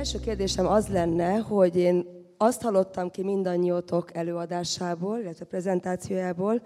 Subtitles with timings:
[0.00, 2.06] első kérdésem az lenne, hogy én
[2.36, 6.62] azt hallottam ki mindannyiótok előadásából, illetve prezentációjából,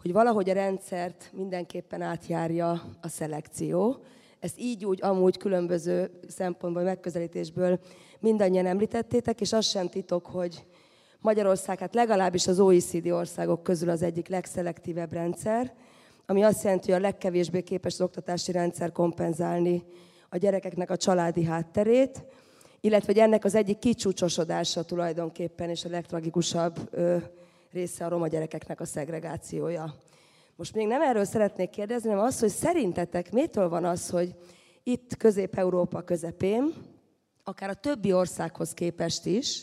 [0.00, 2.70] hogy valahogy a rendszert mindenképpen átjárja
[3.00, 3.96] a szelekció.
[4.40, 7.80] Ezt így úgy, amúgy különböző szempontból, megközelítésből
[8.20, 10.64] mindannyian említettétek, és az sem titok, hogy
[11.20, 15.74] Magyarország hát legalábbis az OECD országok közül az egyik legszelektívebb rendszer,
[16.26, 19.84] ami azt jelenti, hogy a legkevésbé képes az oktatási rendszer kompenzálni
[20.28, 22.24] a gyerekeknek a családi hátterét,
[22.86, 26.90] illetve hogy ennek az egyik kicsúcsosodása tulajdonképpen, és a legtragikusabb
[27.72, 29.94] része a roma gyerekeknek a szegregációja.
[30.56, 34.34] Most még nem erről szeretnék kérdezni, hanem az, hogy szerintetek mitől van az, hogy
[34.82, 36.72] itt Közép-Európa közepén,
[37.44, 39.62] akár a többi országhoz képest is,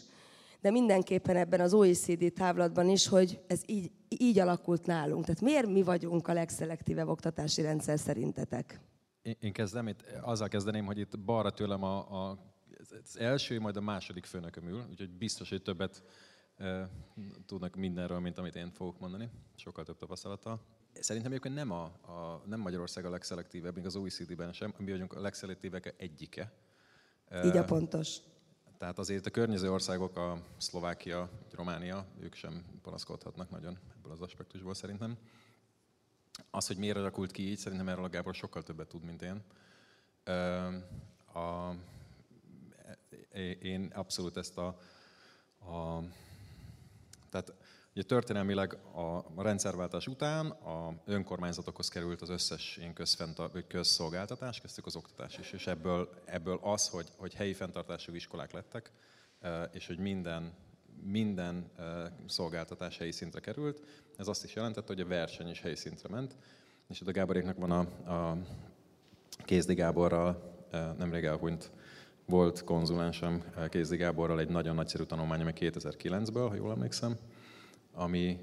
[0.62, 5.26] de mindenképpen ebben az OECD távlatban is, hogy ez így, így alakult nálunk.
[5.26, 8.80] Tehát miért mi vagyunk a legszelektívebb oktatási rendszer szerintetek?
[9.40, 12.53] Én kezdem, itt azzal kezdeném, hogy itt balra tőlem a, a,
[13.04, 16.04] az első, majd a második főnököm ül, úgyhogy biztos, hogy többet
[16.58, 16.90] e,
[17.46, 20.62] tudnak mindenről, mint amit én fogok mondani, sokkal több tapasztalattal.
[20.94, 25.14] Szerintem egyébként nem, a, a, nem Magyarország a legszelektívebb, még az OECD-ben sem, mi vagyunk
[25.14, 26.54] a legszelektívek egyike.
[27.44, 28.18] Így a pontos.
[28.78, 34.74] Tehát azért a környező országok, a Szlovákia, Románia, ők sem panaszkodhatnak nagyon ebből az aspektusból
[34.74, 35.18] szerintem.
[36.50, 39.44] Az, hogy miért alakult ki így, szerintem erről a Gábor sokkal többet tud, mint én.
[41.34, 41.76] A,
[43.62, 44.68] én abszolút ezt a,
[45.60, 46.04] a
[47.30, 47.54] tehát
[47.96, 48.74] Ugye történelmileg
[49.36, 55.52] a rendszerváltás után a önkormányzatokhoz került az összes ilyen közfentar- közszolgáltatás, kezdtük az oktatás is,
[55.52, 58.92] és ebből, ebből az, hogy, hogy helyi fenntartású iskolák lettek,
[59.72, 60.54] és hogy minden,
[61.04, 61.72] minden
[62.28, 63.84] szolgáltatás helyi szintre került,
[64.18, 66.36] ez azt is jelentette, hogy a verseny is helyi szintre ment,
[66.88, 68.38] és itt a Gáboréknak van a, a
[69.46, 70.54] Kézdi Gáborral
[70.98, 71.72] nemrég elhunyt
[72.26, 77.18] volt konzulensem Kézdi Gáborral egy nagyon nagyszerű tanulmány, ami 2009-ből, ha jól emlékszem,
[77.94, 78.40] ami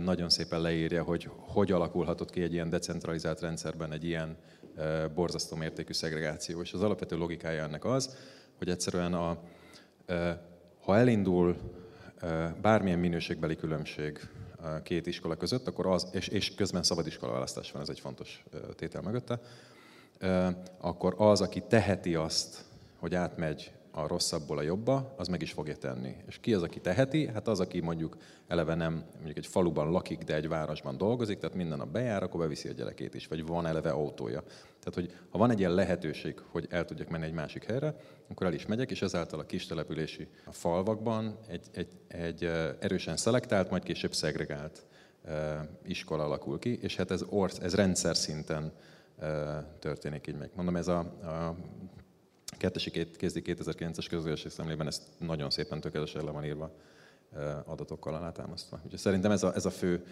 [0.00, 4.36] nagyon szépen leírja, hogy hogy alakulhatott ki egy ilyen decentralizált rendszerben egy ilyen
[5.14, 6.60] borzasztó mértékű szegregáció.
[6.60, 8.16] És az alapvető logikája ennek az,
[8.58, 9.38] hogy egyszerűen a,
[10.80, 11.56] ha elindul
[12.60, 14.28] bármilyen minőségbeli különbség
[14.82, 18.44] két iskola között, akkor az, és, és közben szabad iskola választás van, ez egy fontos
[18.76, 19.40] tétel mögötte,
[20.78, 22.64] akkor az, aki teheti azt,
[22.98, 26.16] hogy átmegy a rosszabbból a jobba, az meg is fogja tenni.
[26.26, 27.26] És ki az, aki teheti?
[27.26, 28.16] Hát az, aki mondjuk
[28.46, 32.40] eleve nem mondjuk egy faluban lakik, de egy városban dolgozik, tehát minden nap bejár, akkor
[32.40, 34.42] beviszi a gyerekét is, vagy van eleve autója.
[34.78, 37.94] Tehát, hogy ha van egy ilyen lehetőség, hogy el tudjak menni egy másik helyre,
[38.28, 42.44] akkor el is megyek, és ezáltal a kis települési falvakban egy, egy, egy
[42.78, 44.86] erősen szelektált, majd később szegregált
[45.86, 48.72] iskola alakul ki, és hát ez, orsz, ez rendszer szinten
[49.78, 50.50] történik így meg.
[50.54, 51.56] Mondom, ez a, a
[52.58, 56.70] kettesi kézdi 2009-es közösségi szemlében ezt nagyon szépen tökéletesen le van írva
[57.64, 58.80] adatokkal alátámasztva.
[58.84, 60.04] Úgyhogy szerintem ez a, ez a fő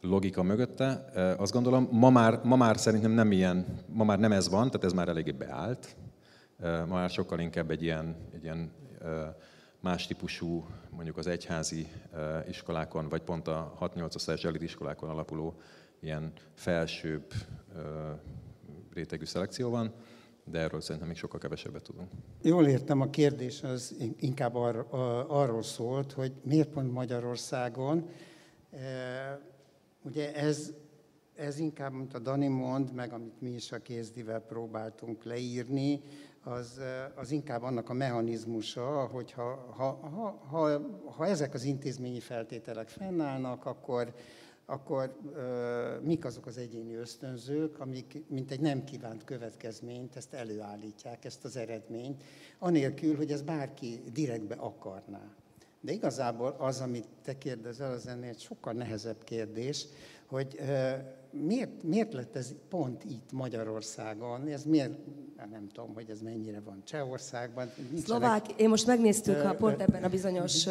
[0.00, 1.10] logika mögötte.
[1.38, 4.84] Azt gondolom, ma már, ma már szerintem nem ilyen, ma már nem ez van, tehát
[4.84, 5.96] ez már eléggé beállt.
[6.60, 8.72] Ma már sokkal inkább egy ilyen, egy ilyen
[9.80, 11.88] más típusú, mondjuk az egyházi
[12.48, 15.60] iskolákon, vagy pont a 6-8 osztályos elit iskolákon alapuló
[16.00, 17.32] ilyen felsőbb
[18.94, 19.94] rétegű szelekció van
[20.50, 22.08] de erről szerintem még sokkal kevesebbet tudunk.
[22.42, 24.86] Jól értem, a kérdés az inkább ar,
[25.28, 28.08] arról szólt, hogy miért pont Magyarországon.
[28.70, 29.40] E,
[30.02, 30.72] ugye ez,
[31.34, 36.00] ez inkább, mint a Dani mond, meg amit mi is a kézdivel próbáltunk leírni,
[36.44, 36.80] az,
[37.14, 40.80] az inkább annak a mechanizmusa, hogy ha, ha, ha, ha,
[41.16, 44.14] ha ezek az intézményi feltételek fennállnak, akkor
[44.70, 51.24] akkor ö, mik azok az egyéni ösztönzők, amik mint egy nem kívánt következményt ezt előállítják,
[51.24, 52.22] ezt az eredményt,
[52.58, 55.34] anélkül, hogy ez bárki direktbe akarná.
[55.80, 59.86] De igazából az, amit te kérdezel, az ennél egy sokkal nehezebb kérdés,
[60.26, 60.90] hogy ö,
[61.30, 64.46] miért, miért lett ez pont itt Magyarországon?
[64.46, 64.92] Ez miért,
[65.50, 67.70] nem tudom, hogy ez mennyire van Csehországban.
[68.04, 70.66] Szlovák, én most megnéztük a, pont ebben a bizonyos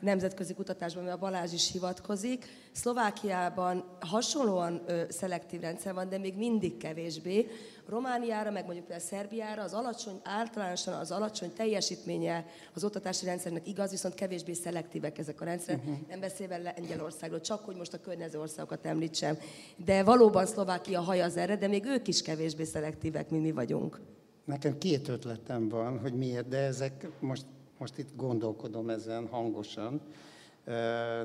[0.00, 2.46] nemzetközi kutatásban, ami a Balázs is hivatkozik.
[2.74, 7.46] Szlovákiában hasonlóan ö, szelektív rendszer van, de még mindig kevésbé.
[7.88, 13.90] Romániára, meg mondjuk például Szerbiára az alacsony, általánosan az alacsony teljesítménye az oktatási rendszernek igaz,
[13.90, 16.08] viszont kevésbé szelektívek ezek a rendszerek, uh-huh.
[16.08, 19.38] nem beszélve Lengyelországról, csak hogy most a környező országokat említsem.
[19.84, 24.00] De valóban Szlovákia haj az erre, de még ők is kevésbé szelektívek, mint mi vagyunk.
[24.44, 27.44] Nekem két ötletem van, hogy miért, de ezek most,
[27.78, 30.00] most itt gondolkodom ezen hangosan.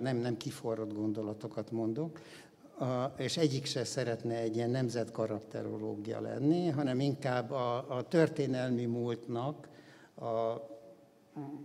[0.02, 2.20] Nem, nem kiforrott gondolatokat mondok.
[3.18, 9.68] És egyik se szeretne egy ilyen nemzetkarakterológia lenni, hanem inkább a, a történelmi múltnak
[10.16, 10.68] a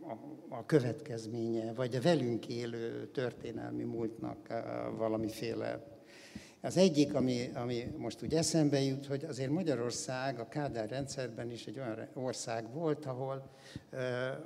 [0.03, 0.13] a,
[0.49, 4.37] a következménye, vagy a velünk élő történelmi múltnak
[4.97, 5.94] valamiféle
[6.65, 11.67] az egyik, ami, ami most úgy eszembe jut, hogy azért Magyarország a Kádár rendszerben is
[11.67, 13.51] egy olyan ország volt, ahol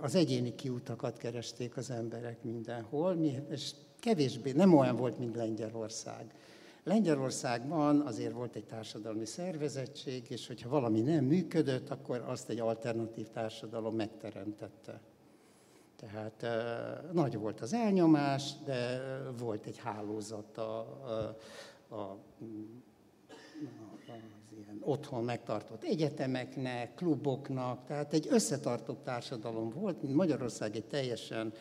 [0.01, 3.17] az egyéni kiutakat keresték az emberek mindenhol,
[3.51, 3.71] és
[4.01, 6.35] kevésbé, nem olyan volt, mint Lengyelország.
[6.85, 13.29] Lengyelországban azért volt egy társadalmi szervezettség, és hogyha valami nem működött, akkor azt egy alternatív
[13.29, 15.01] társadalom megteremtette.
[15.97, 16.47] Tehát
[17.13, 19.03] nagy volt az elnyomás, de
[19.39, 20.99] volt egy hálózat a,
[21.89, 22.19] a, a,
[24.09, 31.53] az ilyen otthon megtartott egyetemeknek, kluboknak, tehát egy összetartott társadalom volt, Magyarország egy teljesen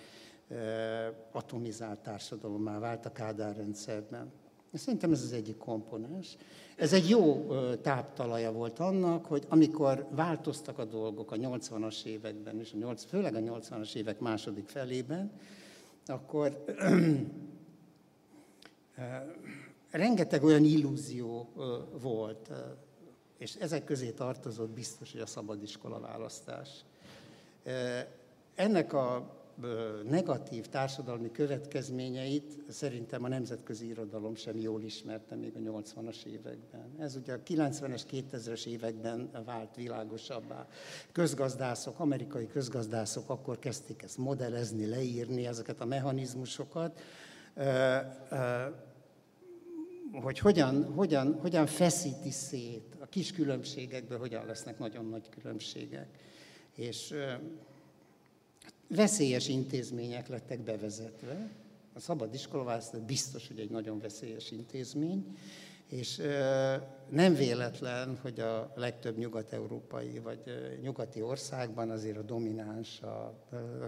[1.32, 4.32] atomizált társadalommá vált a Kádár rendszerben.
[4.74, 6.38] Szerintem ez az egyik komponens.
[6.76, 7.48] Ez egy jó
[7.82, 13.36] táptalaja volt annak, hogy amikor változtak a dolgok a 80-as években, és a 8, főleg
[13.36, 15.32] a 80-as évek második felében,
[16.06, 16.64] akkor
[19.92, 21.50] rengeteg olyan illúzió
[22.02, 22.52] volt,
[23.38, 26.70] és ezek közé tartozott biztos, hogy a szabadiskola választás.
[28.56, 29.36] Ennek a
[30.10, 36.96] negatív társadalmi következményeit szerintem a nemzetközi irodalom sem jól ismerte még a 80-as években.
[37.00, 40.68] Ez ugye a 90-es, 2000-es években vált világosabbá.
[41.12, 47.00] Közgazdászok, amerikai közgazdászok akkor kezdték ezt modellezni, leírni ezeket a mechanizmusokat,
[50.12, 56.08] hogy hogyan, hogyan, hogyan feszíti szét a kis különbségekből, hogyan lesznek nagyon nagy különbségek.
[56.76, 57.14] És
[58.88, 61.50] veszélyes intézmények lettek bevezetve.
[61.94, 65.38] A szabad iskolaválasztás biztos, hogy egy nagyon veszélyes intézmény,
[65.88, 66.22] és
[67.10, 70.40] nem véletlen, hogy a legtöbb nyugat-európai vagy
[70.82, 73.34] nyugati országban azért a domináns a,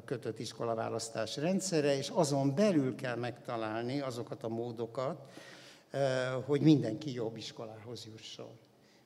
[0.05, 5.31] kötött iskolaválasztás rendszere, és azon belül kell megtalálni azokat a módokat,
[6.45, 8.57] hogy mindenki jobb iskolához jusson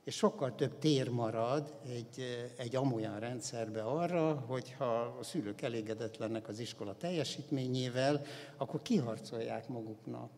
[0.03, 2.23] és sokkal több tér marad egy,
[2.57, 8.21] egy amolyan rendszerbe arra, hogyha a szülők elégedetlennek az iskola teljesítményével,
[8.57, 10.31] akkor kiharcolják maguknak,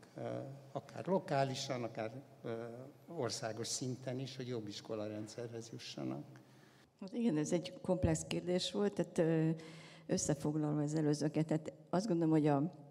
[0.72, 2.12] akár lokálisan, akár
[3.08, 6.26] országos szinten is, hogy jobb iskola rendszerhez jussanak.
[7.00, 9.48] Hát igen, ez egy komplex kérdés volt, tehát
[10.08, 12.85] összefoglalva az előzőket, tehát azt gondolom, hogy a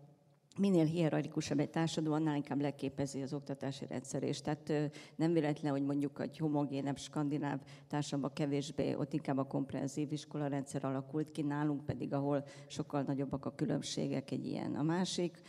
[0.59, 4.23] minél hierarchikusabb egy társadalom, annál inkább leképezi az oktatási rendszer.
[4.23, 4.73] És tehát
[5.17, 11.31] nem véletlen, hogy mondjuk egy homogénebb skandináv társadalomban kevésbé, ott inkább a komprehenzív iskolarendszer alakult
[11.31, 14.75] ki, nálunk pedig, ahol sokkal nagyobbak a különbségek, egy ilyen.
[14.75, 15.41] A másik,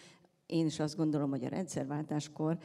[0.45, 2.57] én is azt gondolom, hogy a rendszerváltáskor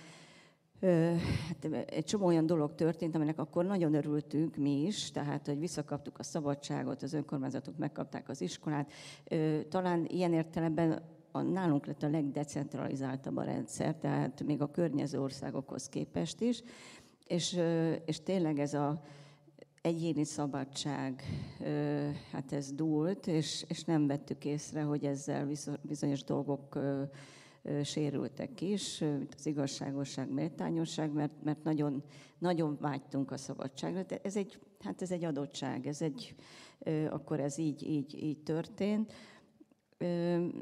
[1.48, 6.19] hát egy csomó olyan dolog történt, aminek akkor nagyon örültünk mi is, tehát, hogy visszakaptuk
[6.19, 8.92] a szabadságot, az önkormányzatok megkapták az iskolát.
[9.69, 11.02] Talán ilyen értelemben
[11.32, 16.62] a, nálunk lett a legdecentralizáltabb a rendszer, tehát még a környező országokhoz képest is,
[17.27, 17.61] és,
[18.05, 19.03] és tényleg ez a
[19.82, 21.23] egyéni szabadság,
[22.32, 25.49] hát ez dúlt, és, és nem vettük észre, hogy ezzel
[25.82, 26.79] bizonyos dolgok
[27.83, 32.02] sérültek is, mint az igazságosság, méltányosság, mert, mert nagyon,
[32.38, 34.02] nagyon vágytunk a szabadságra.
[34.02, 36.35] De ez egy, hát ez egy adottság, ez egy,
[37.11, 39.12] akkor ez így, így, így történt.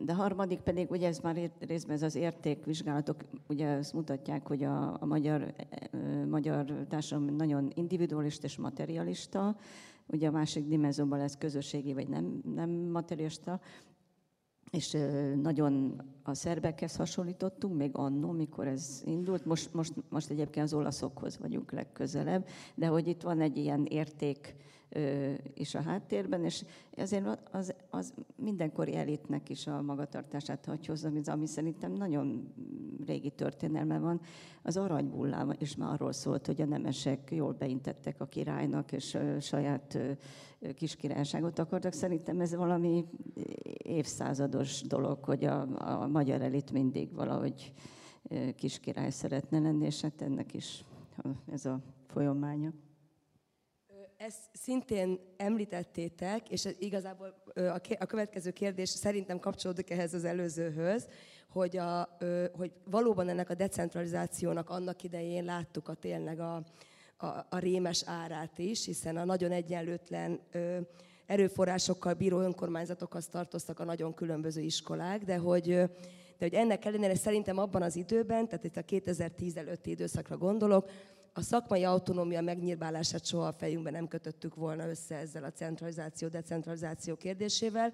[0.03, 4.97] De harmadik pedig, ugye ez már részben ez az értékvizsgálatok, ugye ezt mutatják, hogy a,
[5.01, 5.55] a magyar,
[6.29, 9.57] magyar társadalom nagyon individualista és materialista,
[10.07, 13.61] ugye a másik dimenzióban lesz közösségi vagy nem, nem materialista,
[14.71, 14.97] és
[15.43, 19.45] nagyon a szerbekhez hasonlítottunk, még annó, mikor ez indult.
[19.45, 24.57] Most, most, most egyébként az olaszokhoz vagyunk legközelebb, de hogy itt van egy ilyen érték
[25.55, 26.65] is a háttérben, és
[26.95, 32.53] ezért az, az mindenkori elitnek is a magatartását hagyhozza, ami szerintem nagyon
[33.07, 34.21] régi történelme van.
[34.63, 39.99] Az aranybullám is már arról szólt, hogy a nemesek jól beintettek a királynak, és saját
[40.75, 41.93] kiskirályságot akartak.
[41.93, 43.05] Szerintem ez valami
[43.83, 45.61] évszázados dolog, hogy a,
[46.03, 47.73] a magyar elit mindig valahogy
[48.57, 50.85] kiskirály szeretne lenni, és hát ennek is
[51.53, 52.73] ez a folyamánya.
[54.19, 57.35] Ezt szintén említettétek, és igazából
[57.99, 61.09] a következő kérdés szerintem kapcsolódik ehhez az előzőhöz,
[61.49, 62.17] hogy, a,
[62.53, 66.63] hogy valóban ennek a decentralizációnak annak idején láttuk a tényleg a,
[67.17, 70.41] a, a rémes árát is, hiszen a nagyon egyenlőtlen
[71.27, 75.89] erőforrásokkal bíró önkormányzatokhoz tartoztak a nagyon különböző iskolák, de hogy, de
[76.39, 80.91] hogy ennek ellenére szerintem abban az időben, tehát itt a 2010 előtti időszakra gondolok,
[81.39, 87.17] a szakmai autonómia megnyírbálását soha a fejünkben nem kötöttük volna össze ezzel a centralizáció, decentralizáció
[87.17, 87.93] kérdésével,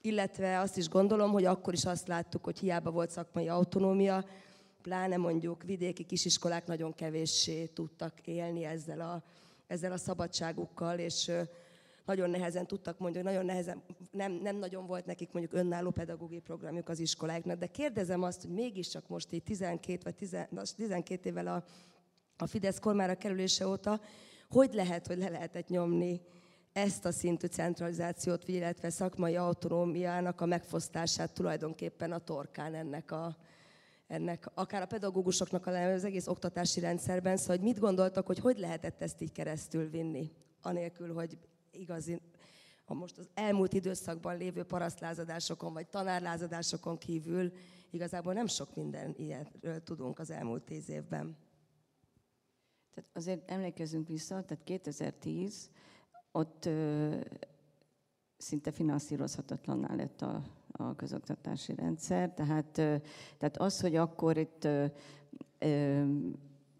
[0.00, 4.24] illetve azt is gondolom, hogy akkor is azt láttuk, hogy hiába volt szakmai autonómia,
[4.82, 9.22] pláne mondjuk vidéki kisiskolák nagyon kevéssé tudtak élni ezzel a,
[9.66, 11.32] ezzel a szabadságukkal, és
[12.04, 16.88] nagyon nehezen tudtak mondani, nagyon nehezen, nem, nem nagyon volt nekik mondjuk önálló pedagógiai programjuk
[16.88, 20.36] az iskoláknak, de kérdezem azt, hogy mégiscsak most így 12 vagy 10,
[20.76, 21.64] 12 évvel a,
[22.42, 24.00] a Fidesz kormára kerülése óta,
[24.48, 26.20] hogy lehet, hogy le lehetett nyomni
[26.72, 33.36] ezt a szintű centralizációt, illetve szakmai autonómiának a megfosztását tulajdonképpen a torkán ennek a,
[34.06, 37.36] ennek, akár a pedagógusoknak, az egész oktatási rendszerben.
[37.36, 40.30] Szóval, hogy mit gondoltak, hogy hogy lehetett ezt így keresztül vinni,
[40.62, 41.38] anélkül, hogy
[41.72, 42.20] igazi,
[42.84, 47.52] a most az elmúlt időszakban lévő parasztlázadásokon vagy tanárlázadásokon kívül
[47.90, 51.36] igazából nem sok minden ilyenről tudunk az elmúlt tíz évben.
[52.94, 55.70] Tehát azért emlékezünk vissza, tehát 2010,
[56.32, 57.16] ott ö,
[58.36, 62.34] szinte finanszírozhatatlanná lett a, a közoktatási rendszer.
[62.34, 62.96] Tehát, ö,
[63.38, 64.86] tehát az, hogy akkor itt ö,
[65.58, 66.04] ö,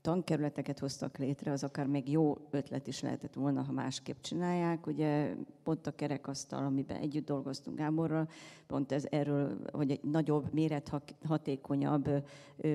[0.03, 4.87] tankerületeket hoztak létre, az akár még jó ötlet is lehetett volna, ha másképp csinálják.
[4.87, 8.29] Ugye pont a kerekasztal, amiben együtt dolgoztunk Gáborral,
[8.67, 12.11] pont ez erről, hogy egy nagyobb, mérethatékonyabb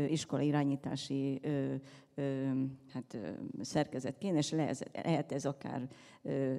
[0.08, 1.42] iskola irányítási
[2.94, 3.18] hát,
[3.62, 4.52] szerkezet kéne, és
[4.92, 5.88] lehet ez akár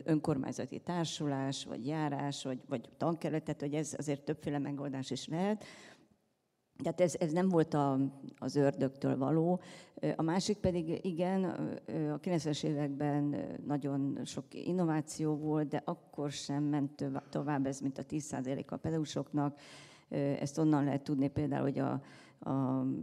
[0.04, 5.64] önkormányzati társulás, vagy járás, vagy, vagy tankerület, tehát hogy ez azért többféle megoldás is lehet.
[6.82, 7.99] Tehát ez, ez nem volt a,
[8.38, 9.61] az ördögtől való.
[10.16, 11.44] A másik pedig igen,
[12.12, 18.02] a 90-es években nagyon sok innováció volt, de akkor sem ment tovább ez, mint a
[18.02, 19.58] 10% a pedagógusoknak.
[20.40, 22.00] Ezt onnan lehet tudni például, hogy a,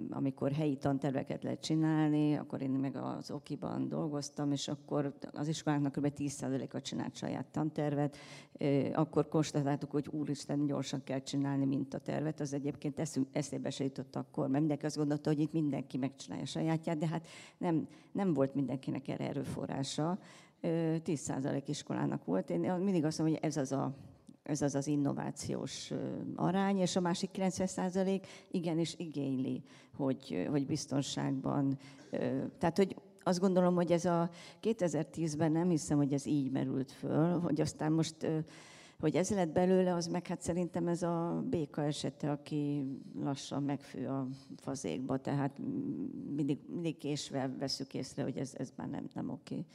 [0.10, 5.92] amikor helyi tanterveket lehet csinálni, akkor én meg az Okiban dolgoztam, és akkor az iskoláknak
[5.92, 6.12] kb.
[6.18, 8.18] 10%-a csinált saját tantervet.
[8.94, 12.39] Akkor konstatáltuk, hogy úristen, gyorsan kell csinálni mint a tervet.
[12.39, 16.46] Az egyébként eszünk, eszébe se jutott akkor, mert mindenki azt gondolta, hogy itt mindenki megcsinálja
[16.46, 17.27] sajátját, de hát
[17.58, 20.20] nem, nem volt mindenkinek erre erőforrása.
[20.62, 22.50] 10% iskolának volt.
[22.50, 23.96] Én mindig azt mondom, hogy ez az a
[24.46, 25.94] ez az az innovációs
[26.36, 29.64] arány, és a másik 90 százalék igenis igényli,
[29.96, 31.78] hogy, hogy biztonságban,
[32.58, 34.30] tehát hogy azt gondolom, hogy ez a
[34.62, 38.28] 2010-ben nem hiszem, hogy ez így merült föl, hogy aztán most,
[39.00, 42.86] hogy ez lett belőle, az meg hát szerintem ez a béka esete, aki
[43.24, 45.60] lassan megfő a fazékba, tehát
[46.36, 49.54] mindig, mindig késve veszük észre, hogy ez, ez már nem, nem oké.
[49.54, 49.66] Okay.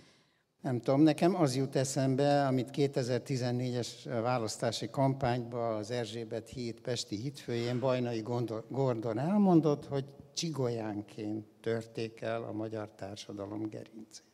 [0.60, 7.78] Nem tudom, nekem az jut eszembe, amit 2014-es választási kampányban az Erzsébet híd Pesti hídfőjén
[7.78, 8.22] Bajnai
[8.68, 14.24] Gordon elmondott, hogy csigolyánként törték el a magyar társadalom gerincét.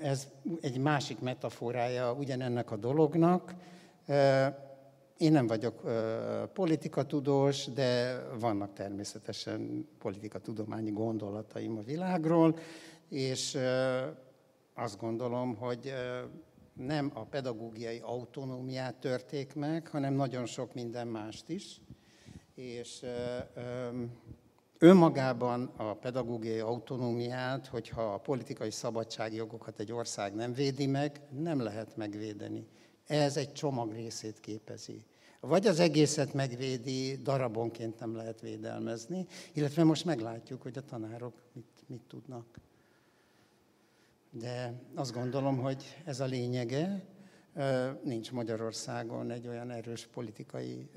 [0.00, 0.28] Ez
[0.60, 3.54] egy másik metaforája ugyanennek a dolognak.
[5.18, 5.82] Én nem vagyok
[6.52, 12.58] politikatudós, de vannak természetesen politikatudományi gondolataim a világról,
[13.08, 13.58] és
[14.78, 15.92] azt gondolom, hogy
[16.72, 21.80] nem a pedagógiai autonómiát törték meg, hanem nagyon sok minden mást is.
[22.54, 23.04] És
[24.78, 31.96] önmagában a pedagógiai autonómiát, hogyha a politikai szabadságjogokat egy ország nem védi meg, nem lehet
[31.96, 32.66] megvédeni.
[33.06, 35.04] Ez egy csomag részét képezi.
[35.40, 41.84] Vagy az egészet megvédi, darabonként nem lehet védelmezni, illetve most meglátjuk, hogy a tanárok mit,
[41.86, 42.46] mit tudnak
[44.30, 47.02] de azt gondolom, hogy ez a lényege.
[48.04, 50.90] Nincs Magyarországon egy olyan erős politikai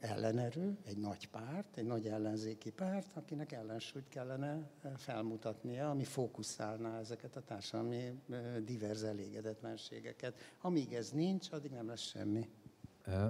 [0.00, 7.36] ellenerő, egy nagy párt, egy nagy ellenzéki párt, akinek ellensúlyt kellene felmutatnia, ami fókuszálná ezeket
[7.36, 8.22] a társadalmi
[8.64, 10.34] divers elégedetlenségeket.
[10.60, 12.48] Amíg ez nincs, addig nem lesz semmi.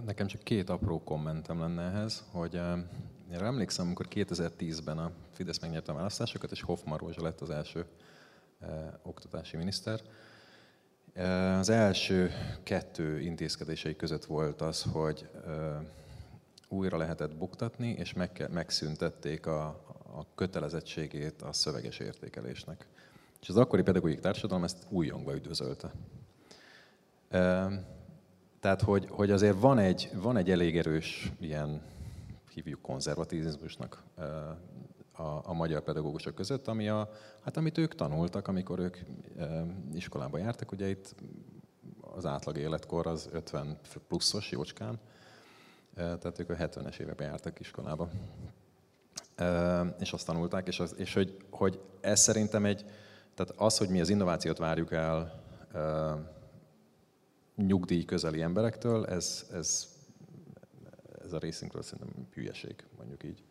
[0.04, 2.54] Nekem csak két apró kommentem lenne ehhez, hogy
[3.32, 7.86] én emlékszem, amikor 2010-ben a Fidesz megnyerte a választásokat, és Hoffman Rózsa lett az első
[9.02, 10.00] oktatási miniszter.
[11.58, 12.30] Az első
[12.62, 15.28] kettő intézkedései között volt az, hogy
[16.68, 19.66] újra lehetett buktatni, és meg, megszüntették a,
[20.16, 22.86] a kötelezettségét a szöveges értékelésnek.
[23.40, 25.92] És az akkori pedagógiai társadalom ezt újjongva üdvözölte.
[28.60, 31.82] Tehát, hogy, hogy azért van egy, van egy elég erős ilyen,
[32.54, 34.02] hívjuk konzervatizmusnak
[35.16, 37.10] a, a magyar pedagógusok között, ami a,
[37.42, 38.96] hát amit ők tanultak, amikor ők
[39.38, 40.72] e, iskolába jártak.
[40.72, 41.14] Ugye itt
[42.00, 44.98] az átlag életkor az 50 pluszos jócskán,
[45.94, 48.08] e, tehát ők a 70-es években jártak iskolába.
[49.34, 52.84] E, és azt tanulták, és, az, és hogy, hogy ez szerintem egy,
[53.34, 55.42] tehát az, hogy mi az innovációt várjuk el
[55.72, 56.14] e,
[57.56, 59.94] nyugdíj közeli emberektől, ez, ez
[61.26, 63.42] ez a részünkről szerintem hülyeség, mondjuk így.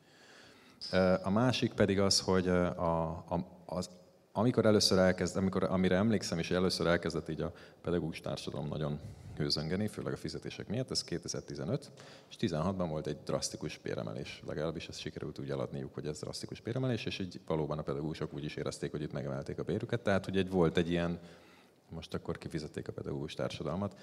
[1.24, 3.89] A másik pedig az, hogy a, a, az,
[4.32, 7.51] amikor először elkezd, amikor, amire emlékszem, és először elkezdett így a
[7.82, 9.00] pedagógus társadalom nagyon
[9.38, 11.91] hőzöngeni, főleg a fizetések miatt, ez 2015,
[12.29, 14.41] és 16-ban volt egy drasztikus béremelés.
[14.48, 18.44] Legalábbis ezt sikerült úgy eladniuk, hogy ez drasztikus béremelés, és így valóban a pedagógusok úgy
[18.44, 20.01] is érezték, hogy itt megemelték a bérüket.
[20.01, 21.20] Tehát, hogy egy volt egy ilyen,
[21.89, 23.96] most akkor kifizették a pedagógus társadalmat.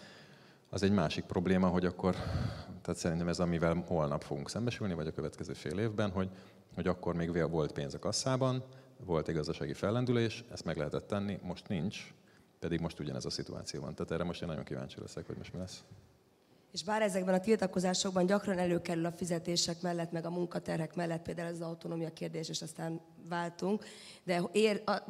[0.75, 2.15] Az egy másik probléma, hogy akkor,
[2.83, 6.29] tehát szerintem ez, amivel holnap fogunk szembesülni, vagy a következő fél évben, hogy,
[6.75, 8.65] hogy akkor még volt pénz a kasszában,
[9.05, 12.15] volt egy gazdasági fellendülés, ezt meg lehetett tenni, most nincs,
[12.59, 13.95] pedig most ugyanez a szituáció van.
[13.95, 15.85] Tehát erre most én nagyon kíváncsi leszek, hogy most mi lesz.
[16.73, 21.53] És bár ezekben a tiltakozásokban gyakran előkerül a fizetések mellett, meg a munkaterhek mellett, például
[21.53, 23.85] az autonómia kérdés, és aztán váltunk,
[24.25, 25.03] de ér, a,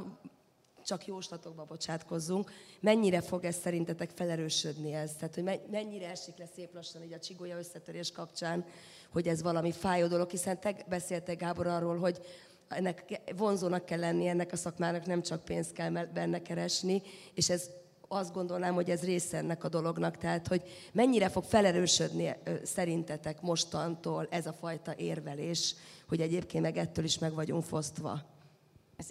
[0.84, 5.12] csak jóslatokba bocsátkozzunk, mennyire fog ez szerintetek felerősödni ez?
[5.14, 8.64] Tehát, hogy mennyire esik le szép lassan így a csigolya összetörés kapcsán,
[9.12, 12.20] hogy ez valami fájó dolog, hiszen te beszéltek Gábor arról, hogy
[12.68, 17.02] ennek vonzónak kell lenni ennek a szakmának, nem csak pénzt kell benne keresni,
[17.34, 17.70] és ez
[18.08, 20.62] azt gondolnám, hogy ez része ennek a dolognak, tehát hogy
[20.92, 25.74] mennyire fog felerősödni szerintetek mostantól ez a fajta érvelés,
[26.08, 28.31] hogy egyébként meg ettől is meg vagyunk fosztva.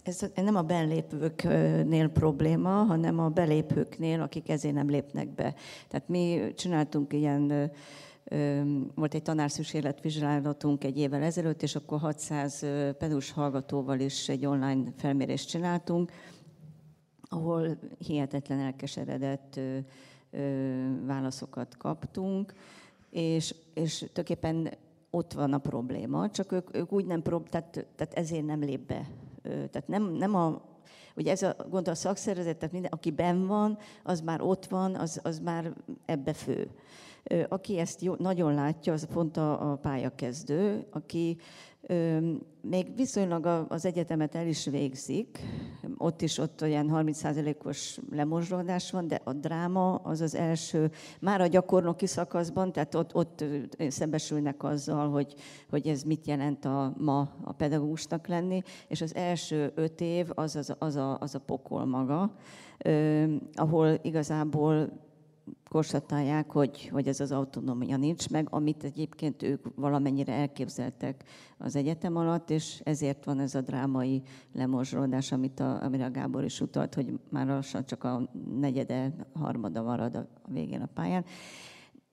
[0.03, 5.53] Ez, ez nem a belépőknél probléma, hanem a belépőknél, akik ezért nem lépnek be.
[5.88, 7.71] Tehát mi csináltunk ilyen
[8.95, 12.65] volt egy tanárszükségletvizsgálatunk egy évvel ezelőtt, és akkor 600
[12.98, 16.12] pedus hallgatóval is egy online felmérést csináltunk,
[17.21, 19.60] ahol hihetetlen elkeseredett
[21.05, 22.53] válaszokat kaptunk,
[23.10, 24.74] és, és tulajdonképpen
[25.10, 28.88] ott van a probléma, csak ők, ők úgy nem, prób- tehát, tehát ezért nem lép
[28.88, 29.07] be.
[29.43, 30.62] Tehát nem, nem a,
[31.15, 34.95] ugye ez a gond a szakszervezet, tehát minden, aki ben van, az már ott van,
[34.95, 35.73] az, az már
[36.06, 36.71] ebbe fő.
[37.49, 41.38] Aki ezt jó, nagyon látja, az pont a, a pályakezdő, aki
[42.62, 45.39] még viszonylag az egyetemet el is végzik,
[45.97, 51.47] ott is ott olyan 30%-os lemozsolódás van, de a dráma az az első, már a
[51.47, 53.45] gyakornoki szakaszban, tehát ott, ott
[53.88, 55.34] szembesülnek azzal, hogy,
[55.69, 60.55] hogy ez mit jelent a, ma a pedagógusnak lenni, és az első öt év az,
[60.55, 62.36] az, az, a, az a pokol maga,
[63.53, 64.89] ahol igazából
[65.70, 71.24] konstatálják, hogy, hogy ez az autonómia nincs meg, amit egyébként ők valamennyire elképzeltek
[71.58, 74.22] az egyetem alatt, és ezért van ez a drámai
[74.54, 79.82] lemorzsolódás, amit a, amire a Gábor is utalt, hogy már lassan csak a negyede, harmada
[79.82, 81.26] marad a végén a pályán.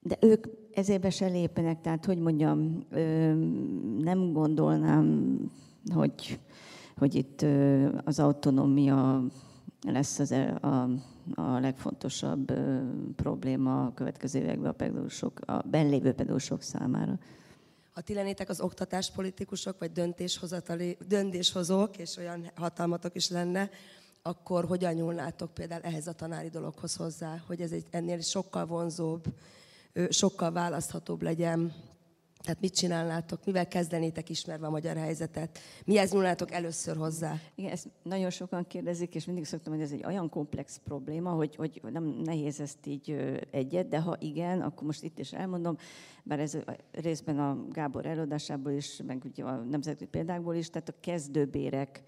[0.01, 2.83] De ők ezért be se lépnek, tehát hogy mondjam,
[3.99, 5.37] nem gondolnám,
[5.93, 6.39] hogy,
[6.97, 7.45] hogy itt
[8.03, 9.23] az autonómia
[9.81, 10.89] lesz az, e, a,
[11.35, 12.53] a legfontosabb
[13.15, 17.17] probléma a következő években a pedagógusok, a benlévő pedagógusok számára.
[17.93, 23.69] Ha ti lennétek az oktatáspolitikusok, vagy döntéshozatali, döntéshozók, és olyan hatalmatok is lenne,
[24.21, 29.23] akkor hogyan nyúlnátok például ehhez a tanári dologhoz hozzá, hogy ez egy ennél sokkal vonzóbb,
[30.09, 31.73] sokkal választhatóbb legyen
[32.43, 35.59] tehát mit csinálnátok, mivel kezdenétek ismerve a magyar helyzetet?
[35.85, 37.35] Mihez nyúlnátok először hozzá?
[37.55, 41.55] Igen, ezt nagyon sokan kérdezik, és mindig szoktam, hogy ez egy olyan komplex probléma, hogy,
[41.55, 45.77] hogy nem nehéz ezt így egyet, de ha igen, akkor most itt is elmondom,
[46.23, 46.57] bár ez
[46.91, 52.03] részben a Gábor előadásából is, meg ugye a nemzeti példákból is, tehát a kezdőbérek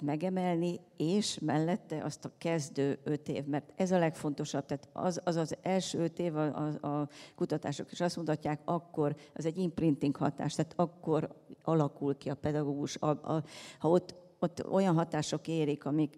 [0.00, 5.36] megemelni, és mellette azt a kezdő öt év, mert ez a legfontosabb, tehát az az,
[5.36, 10.16] az első öt év a, a, a kutatások is azt mutatják, akkor az egy imprinting
[10.16, 11.28] hatás, tehát akkor
[11.62, 13.44] alakul ki a pedagógus, a, a,
[13.78, 16.14] ha ott ott olyan hatások érik, amik,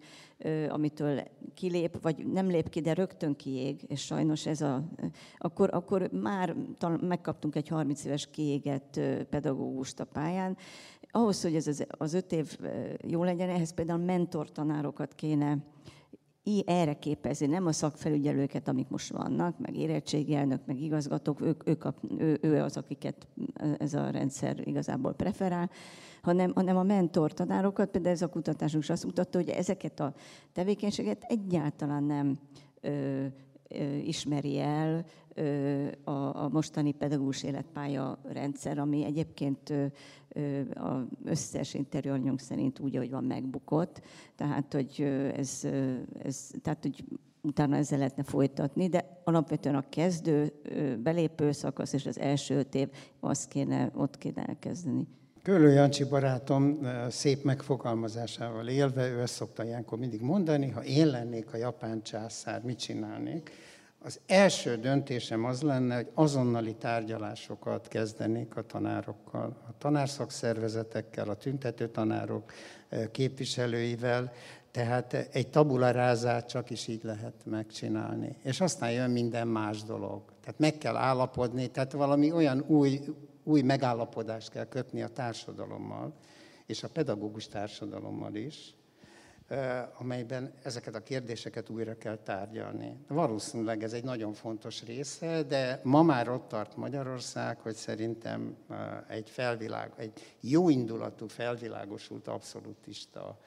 [0.69, 1.23] amitől
[1.53, 4.83] kilép, vagy nem lép ki, de rögtön kiég, és sajnos ez a...
[5.37, 6.55] Akkor, akkor már
[7.01, 8.99] megkaptunk egy 30 éves kiégett
[9.29, 10.57] pedagógust a pályán.
[11.15, 12.57] Ahhoz, hogy ez az, öt év
[13.07, 15.57] jó legyen, ehhez például mentortanárokat kéne
[16.65, 21.95] erre képezni, nem a szakfelügyelőket, amik most vannak, meg érettségi meg igazgatók, ők, ők a,
[22.17, 23.27] ő, ő az, akiket
[23.77, 25.69] ez a rendszer igazából preferál,
[26.21, 30.13] hanem, hanem a mentor tanárokat, például ez a kutatásunk is azt mutatta, hogy ezeket a
[30.53, 32.37] tevékenységet egyáltalán nem
[32.81, 33.25] ö,
[33.67, 35.05] ö, ismeri el
[36.03, 36.11] a,
[36.43, 39.85] a mostani pedagógus életpálya rendszer, ami egyébként ö,
[40.73, 44.01] a összes interjúanyunk szerint úgy, ahogy van, megbukott.
[44.35, 45.01] Tehát, hogy
[45.35, 45.67] ez,
[46.23, 47.03] ez tehát, hogy
[47.41, 50.53] utána ezzel lehetne folytatni, de alapvetően a kezdő,
[51.03, 55.07] belépő szakasz és az első öt év, azt kéne, ott kéne elkezdeni.
[55.43, 61.53] Körülő Jancsi barátom szép megfogalmazásával élve, ő ezt szokta ilyenkor mindig mondani, ha én lennék
[61.53, 63.51] a japán császár, mit csinálnék?
[64.05, 71.87] Az első döntésem az lenne, hogy azonnali tárgyalásokat kezdenék a tanárokkal, a tanárszakszervezetekkel, a tüntető
[71.87, 72.51] tanárok
[73.11, 74.31] képviselőivel,
[74.71, 78.37] tehát egy tabularázát csak is így lehet megcsinálni.
[78.41, 80.21] És aztán jön minden más dolog.
[80.41, 82.99] Tehát meg kell állapodni, tehát valami olyan új,
[83.43, 86.13] új megállapodást kell kötni a társadalommal,
[86.65, 88.75] és a pedagógus társadalommal is,
[89.97, 92.97] amelyben ezeket a kérdéseket újra kell tárgyalni.
[93.07, 98.57] Valószínűleg ez egy nagyon fontos része, de ma már ott tart Magyarország, hogy szerintem
[99.07, 103.39] egy felvilág, egy jó indulatú, felvilágosult abszolútista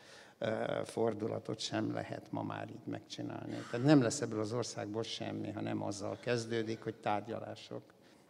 [0.84, 3.56] fordulatot sem lehet ma már így megcsinálni.
[3.70, 7.82] Tehát nem lesz ebből az országból semmi, ha nem azzal kezdődik, hogy tárgyalások.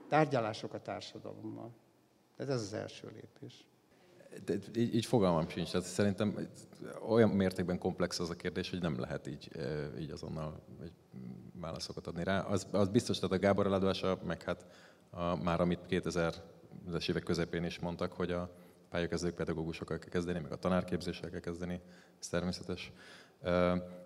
[0.08, 1.70] Tárgyalások a társadalommal.
[2.36, 3.66] Tehát ez az első lépés.
[4.44, 5.70] De így, így fogalmam sincs.
[5.70, 6.48] Tehát szerintem
[7.08, 9.50] olyan mértékben komplex az a kérdés, hogy nem lehet így,
[10.00, 10.60] így azonnal
[11.60, 12.40] válaszokat adni rá.
[12.40, 14.66] Az, az biztos, tehát a Gábor eladása, meg hát
[15.10, 18.50] a, már amit 2000-es évek közepén is mondtak, hogy a
[18.90, 21.80] pályakezdők pedagógusokkal kell kezdeni, meg a tanárképzéssel kell kezdeni,
[22.20, 22.92] ez természetes.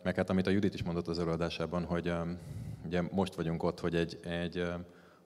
[0.03, 2.13] Meg hát amit a Judit is mondott az előadásában, hogy
[2.85, 4.73] ugye most vagyunk ott, hogy egy, egy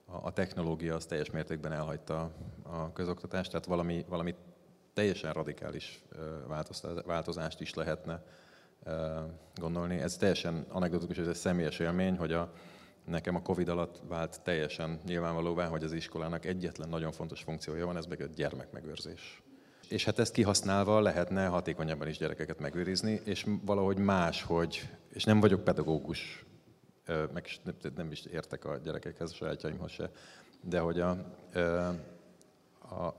[0.07, 2.31] a technológia az teljes mértékben elhagyta
[2.63, 4.35] a közoktatást, tehát valami, valami
[4.95, 6.03] teljesen radikális
[7.05, 8.23] változást is lehetne
[9.55, 9.99] gondolni.
[9.99, 12.53] Ez teljesen anekdotikus, ez egy személyes élmény, hogy a,
[13.05, 17.97] nekem a Covid alatt vált teljesen nyilvánvalóvá, hogy az iskolának egyetlen nagyon fontos funkciója van,
[17.97, 19.43] ez meg a gyermekmegőrzés.
[19.89, 25.41] És hát ezt kihasználva lehetne hatékonyabban is gyerekeket megőrizni, és valahogy más, hogy, és nem
[25.41, 26.45] vagyok pedagógus,
[27.07, 27.47] meg
[27.97, 30.11] nem is értek a gyerekekhez, a sajátjaimhoz se,
[30.61, 31.11] de hogy a,
[32.79, 33.15] a,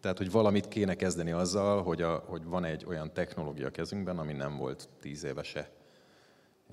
[0.00, 4.32] tehát, hogy valamit kéne kezdeni azzal, hogy, a, hogy van egy olyan technológia kezünkben, ami
[4.32, 5.70] nem volt tíz évese.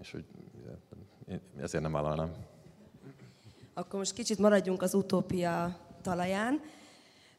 [0.02, 0.26] És hogy
[1.62, 2.32] ezért nem vállalnám.
[3.74, 6.62] Akkor most kicsit maradjunk az utópia talaján.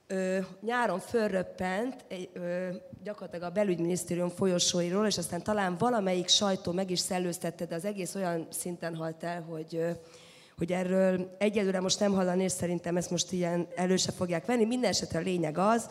[0.06, 2.68] Ö, nyáron fölröppent ö,
[3.02, 8.14] gyakorlatilag a belügyminisztérium folyosóiról, és aztán talán valamelyik sajtó meg is szellőztette, de az egész
[8.14, 9.90] olyan szinten halt el, hogy ö,
[10.60, 14.64] hogy erről egyelőre most nem hallani, és szerintem ezt most ilyen előse fogják venni.
[14.64, 15.90] Minden esetre a lényeg az,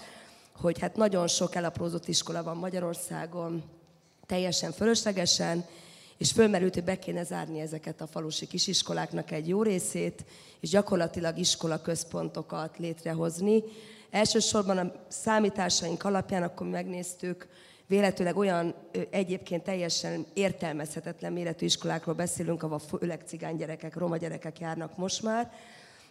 [0.55, 3.63] hogy hát nagyon sok elaprózott iskola van Magyarországon,
[4.25, 5.65] teljesen fölöslegesen,
[6.17, 10.25] és fölmerült, hogy be kéne zárni ezeket a falusi kisiskoláknak egy jó részét,
[10.59, 13.63] és gyakorlatilag iskola központokat létrehozni.
[14.09, 17.47] Elsősorban a számításaink alapján akkor megnéztük,
[17.89, 18.75] véletőleg olyan
[19.09, 25.51] egyébként teljesen értelmezhetetlen méretű iskolákról beszélünk, ahol főleg cigány gyerekek, roma gyerekek járnak most már,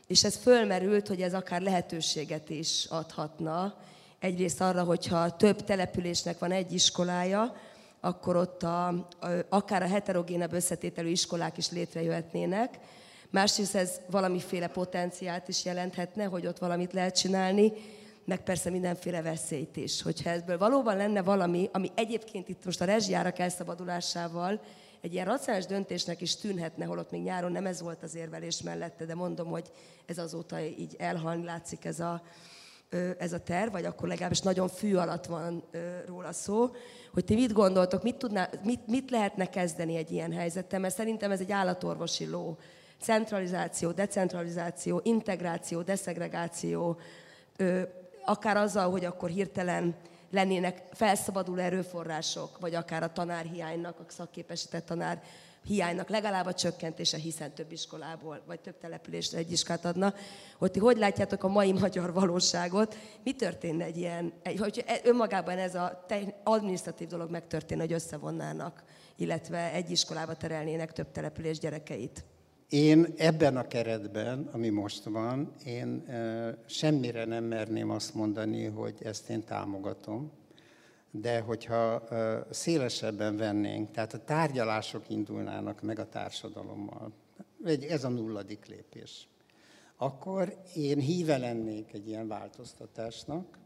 [0.06, 3.74] és ez fölmerült, hogy ez akár lehetőséget is adhatna.
[4.18, 7.56] Egyrészt arra, hogyha több településnek van egy iskolája,
[8.00, 9.04] akkor ott a, a,
[9.48, 12.78] akár a heterogénebb összetételű iskolák is létrejöhetnének.
[13.30, 17.72] Másrészt ez valamiféle potenciált is jelenthetne, hogy ott valamit lehet csinálni,
[18.28, 20.02] meg persze mindenféle veszélyt is.
[20.02, 24.60] Hogyha ebből valóban lenne valami, ami egyébként itt most a rezsijárak elszabadulásával
[25.00, 29.04] egy ilyen racionális döntésnek is tűnhetne, holott még nyáron nem ez volt az érvelés mellette,
[29.04, 29.70] de mondom, hogy
[30.06, 32.22] ez azóta így elhalni látszik ez a,
[33.18, 35.64] ez a terv, vagy akkor legalábbis nagyon fű alatt van
[36.06, 36.70] róla szó,
[37.12, 41.30] hogy ti mit gondoltok, mit, tudná, mit, mit lehetne kezdeni egy ilyen helyzettel, mert szerintem
[41.30, 42.56] ez egy állatorvosi ló.
[43.00, 46.98] Centralizáció, decentralizáció, integráció, deszegregáció,
[48.28, 49.96] akár azzal, hogy akkor hirtelen
[50.30, 55.22] lennének felszabaduló erőforrások, vagy akár a tanárhiánynak, a szakképesített tanár
[55.64, 60.14] hiánynak legalább a csökkentése, hiszen több iskolából, vagy több településre egy iskát adna,
[60.58, 65.74] hogy ti hogy látjátok a mai magyar valóságot, mi történne egy ilyen, hogy önmagában ez
[65.74, 66.04] a
[66.44, 68.82] administratív dolog megtörténne, hogy összevonnának,
[69.16, 72.24] illetve egy iskolába terelnének több település gyerekeit?
[72.68, 76.04] Én ebben a keretben, ami most van, én
[76.66, 80.32] semmire nem merném azt mondani, hogy ezt én támogatom,
[81.10, 82.02] de hogyha
[82.50, 87.12] szélesebben vennénk, tehát a tárgyalások indulnának meg a társadalommal,
[87.88, 89.28] ez a nulladik lépés,
[89.96, 93.58] akkor én híve lennék egy ilyen változtatásnak.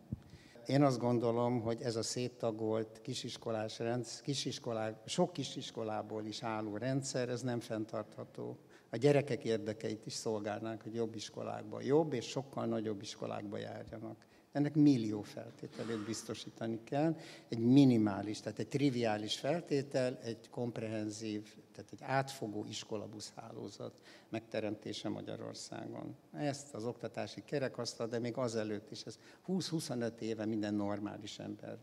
[0.67, 7.29] Én azt gondolom, hogy ez a széttagolt kisiskolás rendszer, kisiskolák, sok kisiskolából is álló rendszer,
[7.29, 8.59] ez nem fenntartható
[8.93, 14.25] a gyerekek érdekeit is szolgálnánk, hogy jobb iskolákba, jobb és sokkal nagyobb iskolákba járjanak.
[14.53, 17.17] Ennek millió feltételét biztosítani kell.
[17.49, 26.17] Egy minimális, tehát egy triviális feltétel, egy komprehenzív, tehát egy átfogó iskolabusz hálózat megteremtése Magyarországon.
[26.33, 31.79] Ezt az oktatási kerekasztal, de még azelőtt is, ez 20-25 éve minden normális ember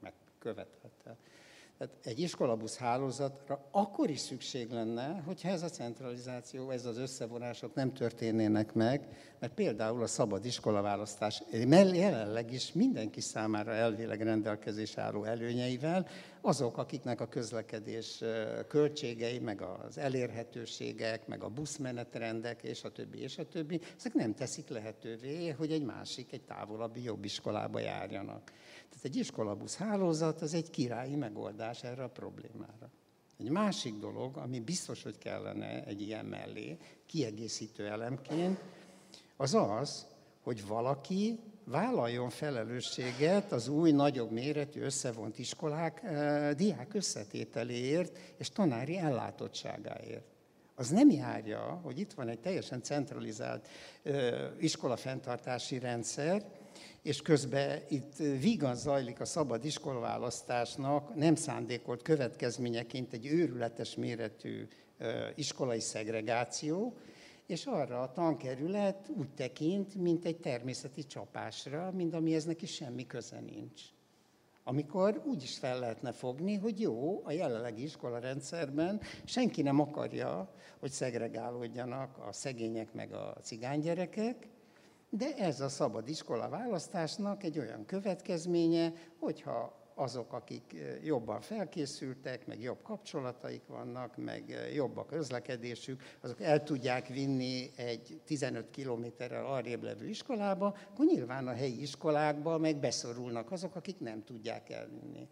[0.00, 1.16] megkövetelte.
[1.78, 7.74] Tehát egy iskolabusz hálózatra akkor is szükség lenne, hogyha ez a centralizáció, ez az összevonások
[7.74, 9.08] nem történnének meg,
[9.38, 11.42] mert például a szabad iskolaválasztás
[11.94, 16.06] jelenleg is mindenki számára elvileg rendelkezés álló előnyeivel,
[16.46, 18.22] azok, akiknek a közlekedés
[18.68, 24.34] költségei, meg az elérhetőségek, meg a buszmenetrendek, és a többi, és a többi, ezek nem
[24.34, 28.52] teszik lehetővé, hogy egy másik, egy távolabbi jobb iskolába járjanak.
[28.88, 32.90] Tehát egy iskolabusz hálózat az egy királyi megoldás erre a problémára.
[33.38, 36.76] Egy másik dolog, ami biztos, hogy kellene egy ilyen mellé,
[37.06, 38.58] kiegészítő elemként,
[39.36, 40.06] az az,
[40.42, 48.98] hogy valaki vállaljon felelősséget az új, nagyobb méretű összevont iskolák eh, diák összetételéért és tanári
[48.98, 50.24] ellátottságáért.
[50.74, 53.68] Az nem járja, hogy itt van egy teljesen centralizált
[54.02, 56.44] eh, iskolafenntartási rendszer,
[57.02, 64.68] és közben itt vígan zajlik a szabad iskolaválasztásnak nem szándékolt következményeként egy őrületes méretű
[65.34, 66.96] iskolai szegregáció,
[67.46, 73.40] és arra a tankerület úgy tekint, mint egy természeti csapásra, mint amihez neki semmi köze
[73.40, 73.82] nincs.
[74.66, 80.90] Amikor úgy is fel lehetne fogni, hogy jó, a jelenlegi iskolarendszerben senki nem akarja, hogy
[80.90, 84.48] szegregálódjanak a szegények meg a cigánygyerekek,
[85.10, 92.60] de ez a szabad iskola választásnak egy olyan következménye, hogyha azok, akik jobban felkészültek, meg
[92.60, 99.82] jobb kapcsolataik vannak, meg jobb a közlekedésük, azok el tudják vinni egy 15 kilométerrel arrébb
[99.82, 105.28] levő iskolába, akkor nyilván a helyi iskolákba meg beszorulnak azok, akik nem tudják elvinni.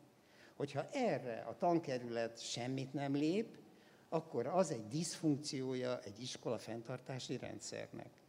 [0.56, 3.58] Hogyha erre a tankerület semmit nem lép,
[4.08, 8.21] akkor az egy diszfunkciója egy iskola fenntartási rendszernek.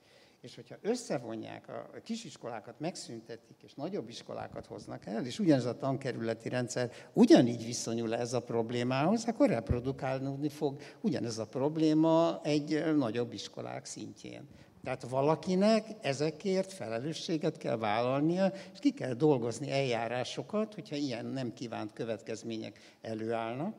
[0.43, 6.49] És hogyha összevonják, a kisiskolákat megszüntetik, és nagyobb iskolákat hoznak el, és ugyanez a tankerületi
[6.49, 13.85] rendszer ugyanígy viszonyul ez a problémához, akkor reprodukálni fog ugyanez a probléma egy nagyobb iskolák
[13.85, 14.47] szintjén.
[14.83, 21.93] Tehát valakinek ezekért felelősséget kell vállalnia, és ki kell dolgozni eljárásokat, hogyha ilyen nem kívánt
[21.93, 23.75] következmények előállnak,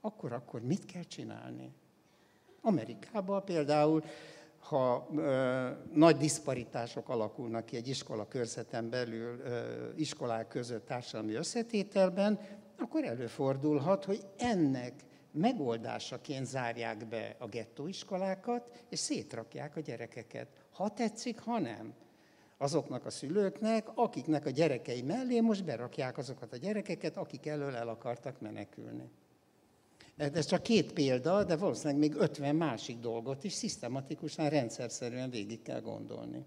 [0.00, 1.72] akkor, akkor mit kell csinálni?
[2.60, 4.04] Amerikában például
[4.68, 5.08] ha
[5.92, 9.42] nagy diszparitások alakulnak ki egy iskola körzeten belül,
[9.96, 12.40] iskolák között társadalmi összetételben,
[12.78, 14.92] akkor előfordulhat, hogy ennek
[15.32, 20.48] megoldásaként zárják be a gettóiskolákat, és szétrakják a gyerekeket.
[20.72, 21.94] Ha tetszik, ha nem.
[22.58, 27.88] Azoknak a szülőknek, akiknek a gyerekei mellé most berakják azokat a gyerekeket, akik elől el
[27.88, 29.10] akartak menekülni.
[30.16, 35.80] Ez csak két példa, de valószínűleg még 50 másik dolgot is szisztematikusan, rendszerszerűen végig kell
[35.80, 36.44] gondolni.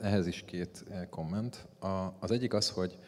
[0.00, 1.66] Ehhez is két komment.
[2.20, 2.98] Az egyik az, hogy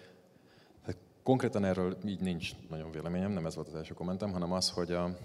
[0.82, 4.70] hát konkrétan erről így nincs nagyon véleményem, nem ez volt az első kommentem, hanem az,
[4.70, 5.16] hogy a,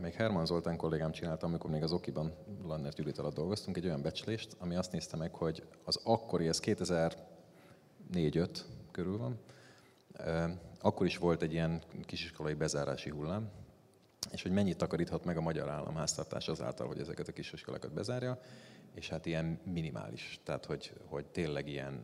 [0.00, 2.32] még Herman Zoltán kollégám csinálta, amikor még az Okiban
[2.66, 6.60] Lanner Judit alatt dolgoztunk, egy olyan becslést, ami azt nézte meg, hogy az akkori, ez
[6.62, 7.16] 2004-5
[8.90, 9.38] körül van,
[10.82, 13.50] akkor is volt egy ilyen kisiskolai bezárási hullám,
[14.30, 18.40] és hogy mennyit takaríthat meg a magyar államháztartás azáltal, hogy ezeket a kisiskolákat bezárja,
[18.94, 20.40] és hát ilyen minimális.
[20.44, 22.00] Tehát, hogy, hogy tényleg ilyen,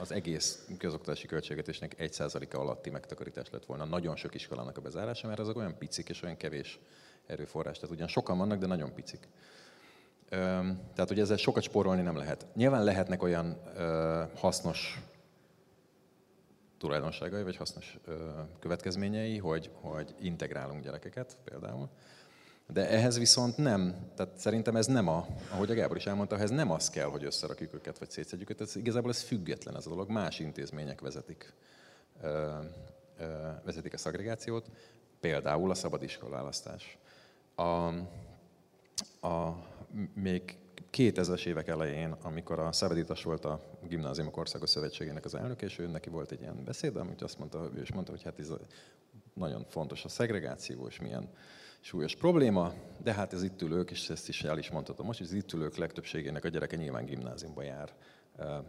[0.00, 5.38] az egész közoktatási költségvetésnek 1%-a alatti megtakarítás lett volna nagyon sok iskolának a bezárása, mert
[5.38, 6.78] azok olyan picik és olyan kevés
[7.26, 7.78] erőforrás.
[7.78, 9.28] Tehát ugyan sokan vannak, de nagyon picik.
[10.28, 12.46] Tehát, hogy ezzel sokat spórolni nem lehet.
[12.54, 13.60] Nyilván lehetnek olyan
[14.34, 15.00] hasznos
[16.78, 17.98] tulajdonságai vagy hasznos
[18.58, 21.88] következményei, hogy, hogy integrálunk gyerekeket például.
[22.72, 26.50] De ehhez viszont nem, tehát szerintem ez nem a, ahogy a Gábor is elmondta, ehhez
[26.50, 29.88] nem az kell, hogy összerakjuk őket, vagy szétszedjük őket, ez, igazából ez független ez a
[29.88, 31.52] dolog, más intézmények vezetik,
[32.22, 32.58] ö,
[33.18, 33.24] ö,
[33.64, 34.70] vezetik a szagregációt,
[35.20, 36.98] például a szabadiskolálasztás.
[37.54, 37.62] A,
[39.26, 39.64] a,
[40.14, 40.56] még
[40.96, 45.86] 2000-es évek elején, amikor a Szabadítas volt a Gimnáziumok Országos Szövetségének az elnök, és ő
[45.86, 48.52] neki volt egy ilyen beszéd, amit azt mondta, ő is mondta, hogy hát ez
[49.34, 51.28] nagyon fontos a szegregáció, és milyen
[51.80, 55.26] súlyos probléma, de hát ez itt ülők, és ezt is el is mondhatom most, hogy
[55.26, 57.92] az itt ülők legtöbbségének a gyereke nyilván gimnáziumba jár,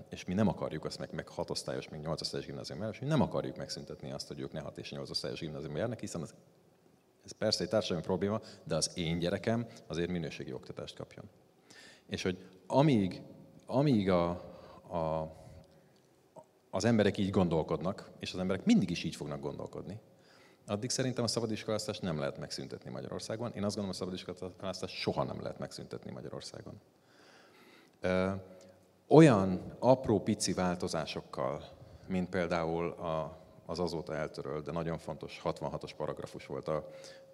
[0.10, 3.08] és mi nem akarjuk azt meg, meg 6 osztályos, még 8 osztályos gimnázium és mi
[3.08, 6.34] nem akarjuk megszüntetni azt, hogy ők ne 6 és 8 osztályos gimnáziumba járnak, hiszen az,
[7.26, 11.30] ez persze egy társadalmi probléma, de az én gyerekem azért minőségi oktatást kapjon.
[12.10, 13.22] És hogy amíg,
[13.65, 14.30] amíg a,
[14.91, 15.32] a,
[16.70, 20.00] az emberek így gondolkodnak, és az emberek mindig is így fognak gondolkodni,
[20.65, 23.52] addig szerintem a szabadiskolásztást nem lehet megszüntetni Magyarországon.
[23.56, 26.82] Én azt gondolom, a szabadiskolásztást soha nem lehet megszüntetni Magyarországon.
[29.08, 36.46] Olyan apró pici változásokkal mint például a, az azóta eltörölt, de nagyon fontos 66-os paragrafus
[36.46, 36.89] volt a,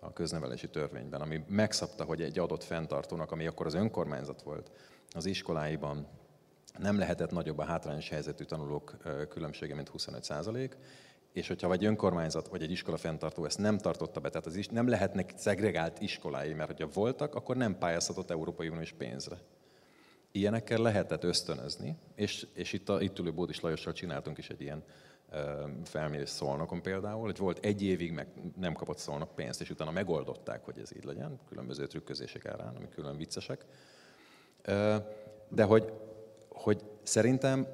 [0.05, 4.71] a köznevelési törvényben, ami megszabta, hogy egy adott fenntartónak, ami akkor az önkormányzat volt,
[5.09, 6.07] az iskoláiban
[6.77, 8.97] nem lehetett nagyobb a hátrányos helyzetű tanulók
[9.29, 10.77] különbsége, mint 25 százalék,
[11.33, 14.67] és hogyha vagy önkormányzat, vagy egy iskola fenntartó ezt nem tartotta be, tehát az is
[14.67, 19.37] nem lehetnek szegregált iskolái, mert hogyha voltak, akkor nem pályázhatott Európai Uniós pénzre.
[20.31, 24.83] Ilyenekkel lehetett ösztönözni, és, és itt, a, itt ülő Bódis Lajossal csináltunk is egy ilyen
[25.83, 30.65] felmérés szolnokon például, hogy volt egy évig meg nem kapott szolnok pénzt, és utána megoldották,
[30.65, 33.65] hogy ez így legyen, különböző trükközések árán, ami külön viccesek.
[35.49, 35.93] De hogy,
[36.49, 37.67] hogy szerintem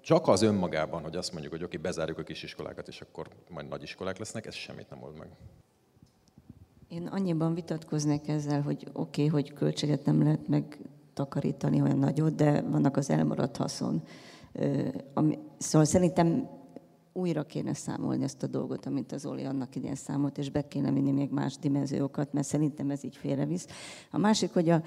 [0.00, 3.82] csak az önmagában, hogy azt mondjuk, hogy oké, bezárjuk a kisiskolákat, és akkor majd nagy
[3.82, 5.28] iskolák lesznek, ez semmit nem old meg.
[6.88, 12.60] Én annyiban vitatkoznék ezzel, hogy oké, okay, hogy költséget nem lehet megtakarítani olyan nagyot, de
[12.60, 14.02] vannak az elmaradt haszon.
[15.58, 16.48] Szóval szerintem
[17.16, 20.92] újra kéne számolni ezt a dolgot, amit az Oli annak idén számolt, és be kéne
[20.92, 23.66] vinni még más dimenziókat, mert szerintem ez így félrevisz.
[24.10, 24.82] A másik, hogy a,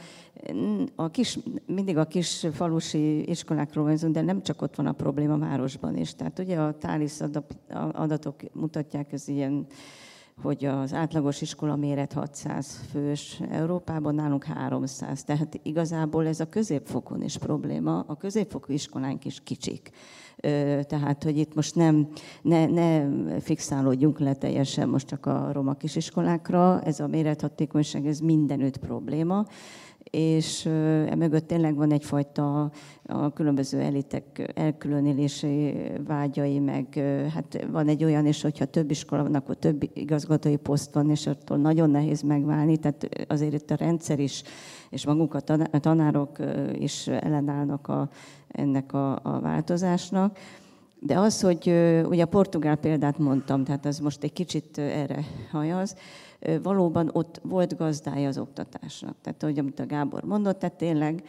[0.96, 5.34] a kis, mindig a kis falusi iskolákról van de nem csak ott van a probléma
[5.34, 6.16] a városban is.
[6.16, 7.20] Tehát ugye a TALIS
[7.92, 9.68] adatok mutatják, ez ilyen
[10.42, 15.24] hogy az átlagos iskola méret 600 fős, Európában nálunk 300.
[15.24, 18.04] Tehát igazából ez a középfokon is probléma.
[18.08, 19.90] A középfokú iskolánk is kicsik.
[20.82, 22.08] Tehát, hogy itt most nem,
[22.42, 28.78] ne, ne fixálódjunk le teljesen most csak a roma kisiskolákra, ez a mérethatékonyság, ez mindenütt
[28.78, 29.46] probléma
[30.12, 30.66] és
[31.10, 32.72] emögött tényleg van egyfajta
[33.04, 35.74] a különböző elitek elkülönélési
[36.08, 37.00] vágyai, meg
[37.34, 41.28] hát van egy olyan is, hogyha több iskola van, akkor több igazgatói poszt van, és
[41.28, 44.44] attól nagyon nehéz megválni, tehát azért itt a rendszer is,
[44.90, 46.38] és maguk a tanárok
[46.74, 48.10] is ellenállnak a,
[48.48, 50.38] ennek a, a változásnak.
[51.00, 51.68] De az, hogy
[52.06, 55.96] ugye a portugál példát mondtam, tehát az most egy kicsit erre hajaz,
[56.64, 59.16] valóban ott volt gazdája az oktatásnak.
[59.22, 61.24] Tehát, ahogy amit a Gábor mondott, tehát tényleg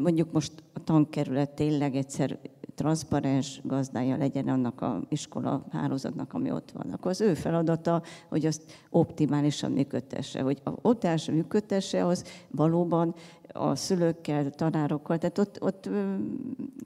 [0.00, 2.38] mondjuk most a tankerület tényleg egyszer
[2.74, 6.90] transzparens gazdája legyen annak a iskola hálózatnak, ami ott van.
[6.90, 13.14] Akkor az ő feladata, hogy azt optimálisan működtesse, hogy a ott működtesse, az valóban
[13.56, 15.90] a szülőkkel, tanárokkal, tehát ott, ott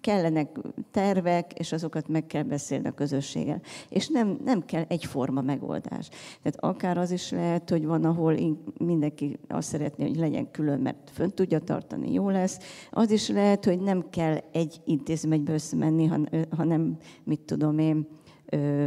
[0.01, 0.59] kellenek
[0.91, 3.61] tervek, és azokat meg kell beszélni a közösséggel.
[3.89, 6.09] És nem, nem kell egyforma megoldás.
[6.43, 8.35] Tehát akár az is lehet, hogy van, ahol
[8.79, 12.59] mindenki azt szeretné, hogy legyen külön, mert fönn tudja tartani, jó lesz.
[12.91, 16.11] Az is lehet, hogy nem kell egy intézménybe összemenni,
[16.57, 18.07] hanem, mit tudom én,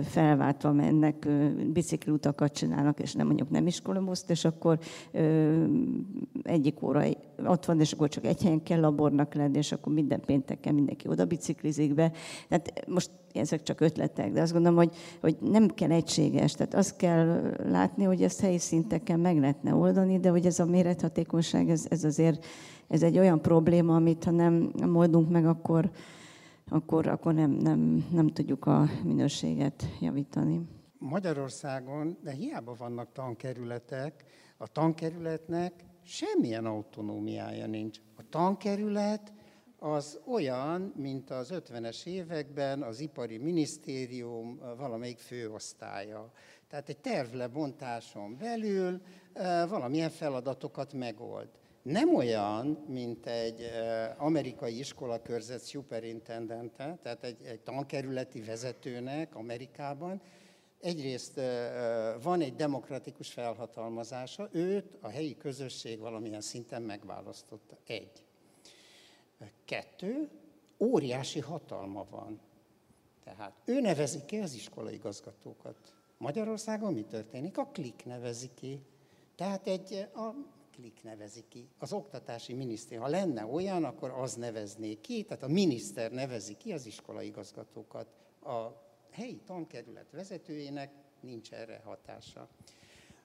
[0.03, 1.27] felváltva mennek,
[1.73, 4.79] bicikliutakat csinálnak, és nem mondjuk nem iskolabuszt, és akkor
[6.43, 7.03] egyik óra
[7.45, 11.07] ott van, és akkor csak egy helyen kell labornak lenni, és akkor minden pénteken mindenki
[11.07, 12.11] oda biciklizik be.
[12.47, 16.53] Tehát most ezek csak ötletek, de azt gondolom, hogy, hogy nem kell egységes.
[16.53, 20.65] Tehát azt kell látni, hogy ezt helyi szinteken meg lehetne oldani, de hogy ez a
[20.65, 22.45] mérethatékonyság, ez, ez azért
[22.87, 25.91] ez egy olyan probléma, amit ha nem oldunk meg, akkor,
[26.71, 30.61] akkor, akkor nem, nem, nem tudjuk a minőséget javítani.
[30.97, 34.23] Magyarországon, de hiába vannak tankerületek,
[34.57, 37.99] a tankerületnek semmilyen autonómiája nincs.
[38.15, 39.33] A tankerület
[39.79, 46.31] az olyan, mint az 50-es években az ipari minisztérium valamelyik főosztálya.
[46.67, 49.01] Tehát egy tervlebontáson belül
[49.69, 51.49] valamilyen feladatokat megold
[51.81, 53.69] nem olyan, mint egy
[54.17, 60.21] amerikai iskolakörzet superintendente, tehát egy, egy tankerületi vezetőnek Amerikában.
[60.79, 61.39] Egyrészt
[62.21, 67.77] van egy demokratikus felhatalmazása, őt a helyi közösség valamilyen szinten megválasztotta.
[67.87, 68.23] Egy.
[69.65, 70.29] Kettő,
[70.77, 72.39] óriási hatalma van.
[73.23, 75.77] Tehát ő nevezi ki az iskolaigazgatókat.
[76.17, 77.57] Magyarországon mi történik?
[77.57, 78.81] A klik nevezi ki.
[79.35, 80.33] Tehát egy a
[80.81, 81.69] klik nevezi ki.
[81.77, 86.73] Az oktatási miniszter, ha lenne olyan, akkor az nevezné ki, tehát a miniszter nevezi ki
[86.73, 88.07] az iskolaigazgatókat.
[88.41, 88.67] A
[89.11, 92.49] helyi tankerület vezetőjének nincs erre hatása.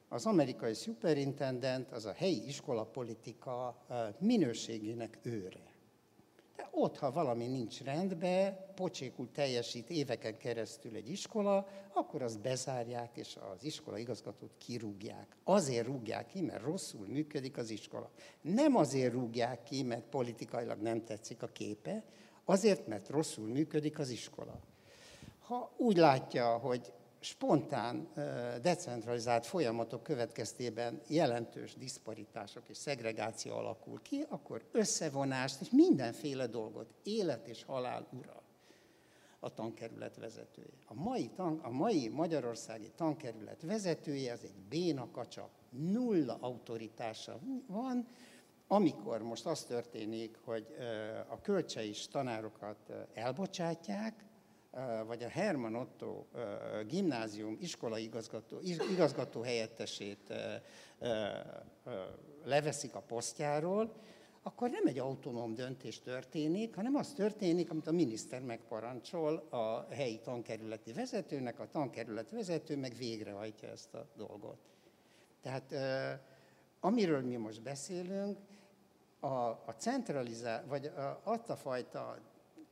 [0.09, 3.85] Az amerikai superintendent az a helyi iskolapolitika
[4.19, 5.76] minőségének őre.
[6.57, 13.17] De ott, ha valami nincs rendben, pocsékul teljesít éveken keresztül egy iskola, akkor azt bezárják,
[13.17, 15.37] és az iskola igazgatót kirúgják.
[15.45, 18.11] Azért rúgják ki, mert rosszul működik az iskola.
[18.41, 22.05] Nem azért rúgják ki, mert politikailag nem tetszik a képe,
[22.45, 24.61] azért, mert rosszul működik az iskola.
[25.39, 26.93] Ha úgy látja, hogy
[27.27, 28.09] spontán,
[28.62, 37.49] decentralizált folyamatok következtében jelentős diszparitások és szegregáció alakul ki, akkor összevonást és mindenféle dolgot, élet
[37.49, 38.45] és halál ura.
[39.41, 40.79] a tankerület vezetője.
[40.87, 48.07] A mai, tan, a mai magyarországi tankerület vezetője az egy béna kacsa, nulla autoritása van,
[48.66, 50.66] amikor most az történik, hogy
[51.29, 54.24] a kölcseis tanárokat elbocsátják,
[55.07, 56.24] vagy a Herman Otto
[56.87, 58.59] gimnázium iskola igazgató,
[58.93, 60.35] igazgató helyettesét
[62.45, 63.93] leveszik a posztjáról,
[64.43, 70.20] akkor nem egy autonóm döntés történik, hanem az történik, amit a miniszter megparancsol a helyi
[70.20, 74.59] tankerületi vezetőnek, a tankerület vezető meg végrehajtja ezt a dolgot.
[75.43, 75.74] Tehát
[76.81, 78.39] amiről mi most beszélünk,
[79.20, 82.18] a, a centralizált, vagy a, azt a fajta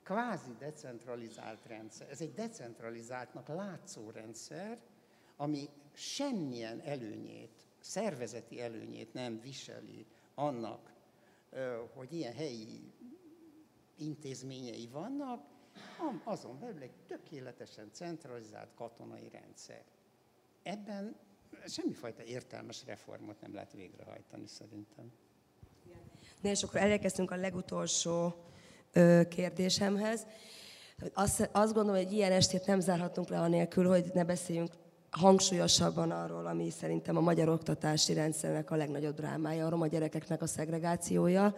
[0.04, 4.78] kvázi decentralizált rendszer, ez egy decentralizáltnak látszó rendszer,
[5.36, 10.92] ami semmilyen előnyét, szervezeti előnyét nem viseli annak,
[11.94, 12.92] hogy ilyen helyi
[13.96, 15.46] intézményei vannak,
[16.24, 19.84] azon belül egy tökéletesen centralizált katonai rendszer.
[20.62, 21.16] Ebben
[21.66, 25.12] semmifajta értelmes reformot nem lehet végrehajtani szerintem.
[26.40, 28.34] Na és akkor elérkeztünk a legutolsó
[29.28, 30.26] kérdésemhez.
[31.14, 34.70] Azt, azt gondolom, hogy egy ilyen estét nem zárhatunk le anélkül, hogy ne beszéljünk
[35.10, 40.46] hangsúlyosabban arról, ami szerintem a magyar oktatási rendszernek a legnagyobb drámája, a roma gyerekeknek a
[40.46, 41.54] szegregációja,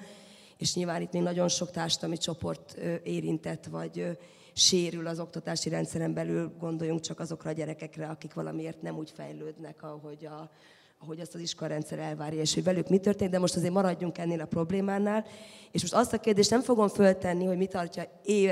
[0.58, 2.72] és nyilván itt még nagyon sok társadalmi csoport
[3.02, 4.18] érintett, vagy
[4.52, 9.82] sérül az oktatási rendszeren belül, gondoljunk csak azokra a gyerekekre, akik valamiért nem úgy fejlődnek,
[9.82, 10.50] ahogy, a,
[10.98, 14.40] ahogy azt az iskolarendszer elvárja, és hogy velük mi történik, de most azért maradjunk ennél
[14.40, 15.24] a problémánál.
[15.70, 18.02] És most azt a kérdést nem fogom föltenni, hogy mi tartja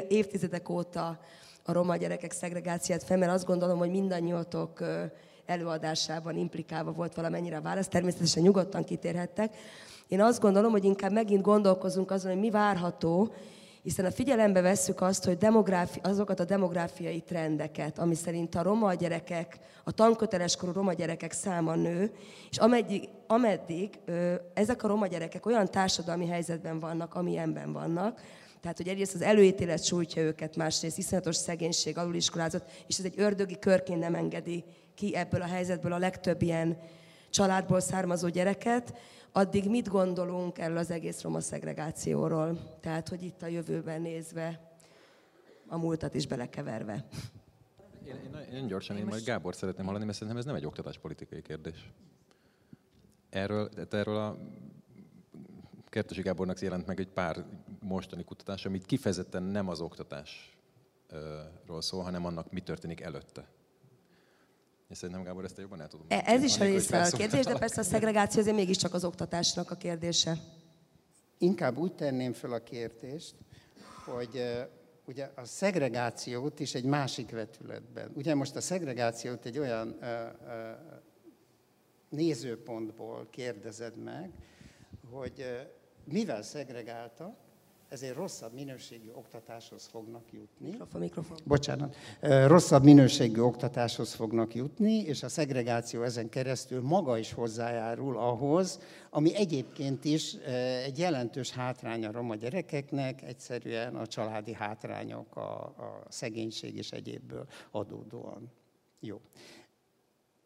[0.09, 1.21] évtizedek óta
[1.63, 4.85] a roma gyerekek szegregáciát fel, mert azt gondolom, hogy mindannyiótok
[5.47, 9.57] előadásában implikálva volt valamennyire a válasz, természetesen nyugodtan kitérhettek.
[10.09, 13.33] Én azt gondolom, hogy inkább megint gondolkozunk azon, hogy mi várható,
[13.85, 18.95] hiszen a figyelembe vesszük azt, hogy demográfi, azokat a demográfiai trendeket, ami szerint a roma
[18.95, 22.13] gyerekek, a tanköteleskorú roma gyerekek száma nő,
[22.51, 28.21] és ameddig, ameddig ö, ezek a roma gyerekek olyan társadalmi helyzetben vannak, amilyenben vannak,
[28.61, 33.59] tehát, hogy egyrészt az előítélet sújtja őket, másrészt iszonyatos szegénység, aluliskolázat, és ez egy ördögi
[33.59, 34.65] körként nem engedi
[34.95, 36.79] ki ebből a helyzetből a legtöbb ilyen
[37.31, 38.95] családból származó gyereket,
[39.37, 42.77] addig mit gondolunk erről az egész roma szegregációról?
[42.81, 44.73] Tehát, hogy itt a jövőben nézve,
[45.67, 47.05] a múltat is belekeverve.
[48.07, 50.67] Én, én, én gyorsan, én, én majd Gábor szeretném hallani, mert szerintem ez nem egy
[50.67, 51.93] oktatáspolitikai kérdés.
[53.31, 54.37] Erről, erről a
[55.85, 57.45] Kertesi Gábornak jelent meg egy pár
[57.81, 63.49] mostani kutatás, amit kifejezetten nem az oktatásról szól, hanem annak, mi történik előtte.
[64.89, 66.07] És szerintem, Gábor, ezt jobban el tudom.
[66.09, 69.71] E, ez is a része a kérdés, de persze a szegregáció azért mégiscsak az oktatásnak
[69.71, 70.37] a kérdése.
[71.39, 73.35] Inkább úgy tenném fel a kérdést,
[74.05, 74.43] hogy
[75.05, 78.11] ugye a szegregációt is egy másik vetületben.
[78.15, 80.71] Ugye most a szegregációt egy olyan ö, ö,
[82.09, 84.31] nézőpontból kérdezed meg,
[85.11, 85.45] hogy
[86.05, 87.37] mivel szegregáltak,
[87.95, 90.69] ezért rosszabb minőségű oktatáshoz fognak jutni.
[90.69, 91.39] Mikrofon, mikrofon.
[91.45, 91.97] Bocsánat.
[92.47, 98.81] Rosszabb minőségű oktatáshoz fognak jutni, és a szegregáció ezen keresztül maga is hozzájárul ahhoz,
[99.11, 100.35] ami egyébként is
[100.85, 107.47] egy jelentős hátrány a roma gyerekeknek, egyszerűen a családi hátrányok, a, a szegénység és egyébből
[107.71, 108.53] adódóan.
[109.01, 109.21] Jó.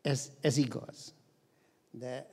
[0.02, 1.14] Ez, ez igaz.
[1.90, 2.30] De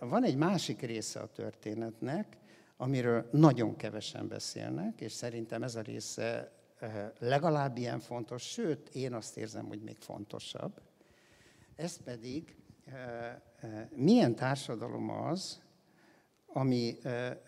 [0.00, 2.36] van egy másik része a történetnek,
[2.80, 9.14] amiről nagyon kevesen beszélnek, és szerintem ez a része eh, legalább ilyen fontos, sőt, én
[9.14, 10.80] azt érzem, hogy még fontosabb.
[11.76, 15.60] Ez pedig eh, eh, milyen társadalom az,
[16.46, 16.98] ami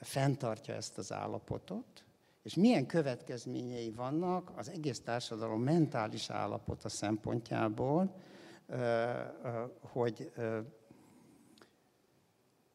[0.00, 2.04] fenntartja ezt az állapotot,
[2.42, 8.14] és milyen következményei vannak az egész társadalom mentális állapota szempontjából,
[9.80, 10.32] hogy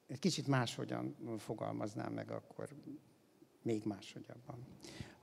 [0.08, 2.70] egy kicsit máshogyan fogalmaznám meg, akkor
[3.62, 4.66] még máshogyabban.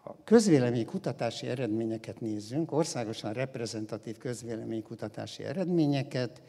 [0.02, 6.42] Ha közvéleménykutatási eredményeket nézzünk, országosan reprezentatív közvéleménykutatási eredményeket,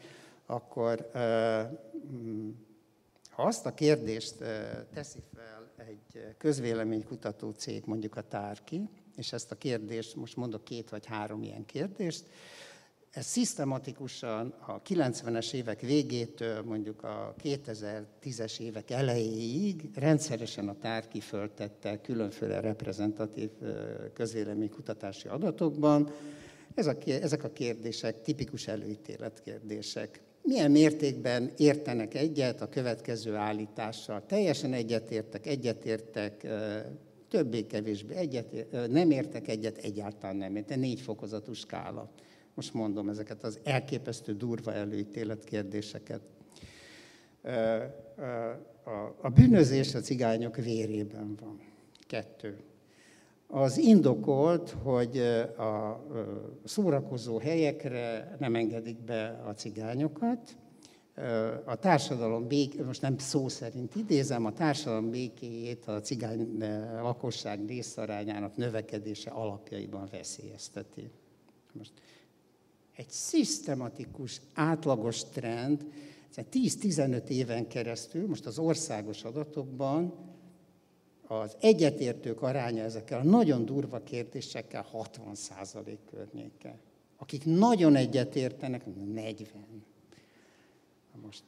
[0.46, 1.10] akkor
[2.12, 2.50] mm,
[3.30, 4.34] ha azt a kérdést
[4.92, 10.90] teszi fel egy közvéleménykutató cég, mondjuk a Tárki, és ezt a kérdést, most mondok két
[10.90, 12.26] vagy három ilyen kérdést,
[13.14, 22.00] ez szisztematikusan a 90-es évek végétől mondjuk a 2010-es évek elejéig rendszeresen a tár kiföltette
[22.00, 23.50] különféle reprezentatív
[24.12, 26.10] közvéleménykutatási adatokban.
[27.04, 30.20] Ezek a kérdések tipikus előítéletkérdések.
[30.42, 34.26] Milyen mértékben értenek egyet a következő állítással?
[34.26, 36.46] Teljesen egyetértek, egyetértek,
[37.28, 40.78] többé-kevésbé egyet, nem értek egyet, egyáltalán nem értek.
[40.78, 42.10] Négy fokozatú skála.
[42.54, 46.20] Most mondom ezeket az elképesztő durva előítélet kérdéseket.
[49.20, 51.60] A bűnözés a cigányok vérében van.
[52.06, 52.58] Kettő.
[53.46, 55.18] Az indokolt, hogy
[55.58, 56.04] a
[56.64, 60.56] szórakozó helyekre nem engedik be a cigányokat,
[61.64, 66.56] a társadalom béké, most nem szó szerint idézem, a társadalom békéjét a cigány
[67.02, 71.10] lakosság részarányának növekedése alapjaiban veszélyezteti.
[71.72, 71.92] Most
[72.96, 75.86] egy szisztematikus, átlagos trend,
[76.36, 80.12] 10-15 éven keresztül, most az országos adatokban
[81.26, 86.78] az egyetértők aránya ezekkel a nagyon durva kérdésekkel 60 százalék környéke.
[87.16, 88.84] Akik nagyon egyetértenek,
[89.14, 89.84] 40.
[91.22, 91.42] Most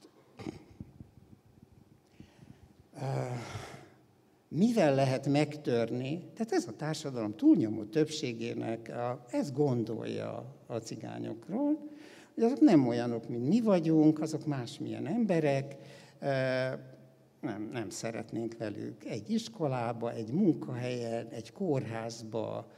[4.49, 11.79] mivel lehet megtörni, tehát ez a társadalom túlnyomó többségének a, ez gondolja a cigányokról,
[12.35, 15.77] hogy azok nem olyanok, mint mi vagyunk, azok másmilyen emberek,
[17.41, 22.71] nem, nem szeretnénk velük egy iskolába, egy munkahelyen, egy kórházba,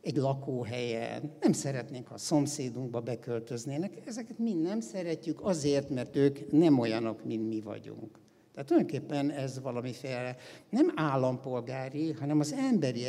[0.00, 4.06] egy lakóhelyen, nem szeretnénk, ha a szomszédunkba beköltöznének.
[4.06, 8.18] Ezeket mind nem szeretjük azért, mert ők nem olyanok, mint mi vagyunk.
[8.54, 10.36] Tehát tulajdonképpen ez valamiféle
[10.68, 13.04] nem állampolgári, hanem az emberi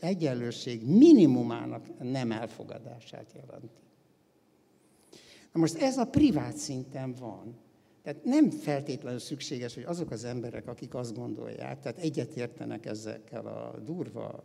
[0.00, 3.80] egyenlőség, minimumának nem elfogadását jelenti.
[5.52, 7.56] Na most ez a privát szinten van.
[8.02, 13.78] Tehát nem feltétlenül szükséges, hogy azok az emberek, akik azt gondolják, tehát egyetértenek ezekkel a
[13.78, 14.44] durva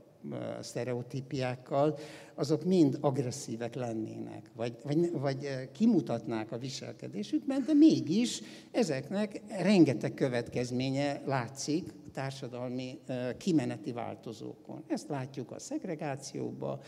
[0.61, 1.97] sztereotípiákkal,
[2.35, 8.41] azok mind agresszívek lennének, vagy, vagy, vagy kimutatnák a viselkedésükben, de mégis
[8.71, 12.99] ezeknek rengeteg következménye látszik a társadalmi
[13.37, 14.83] kimeneti változókon.
[14.87, 16.79] Ezt látjuk a szegregációban.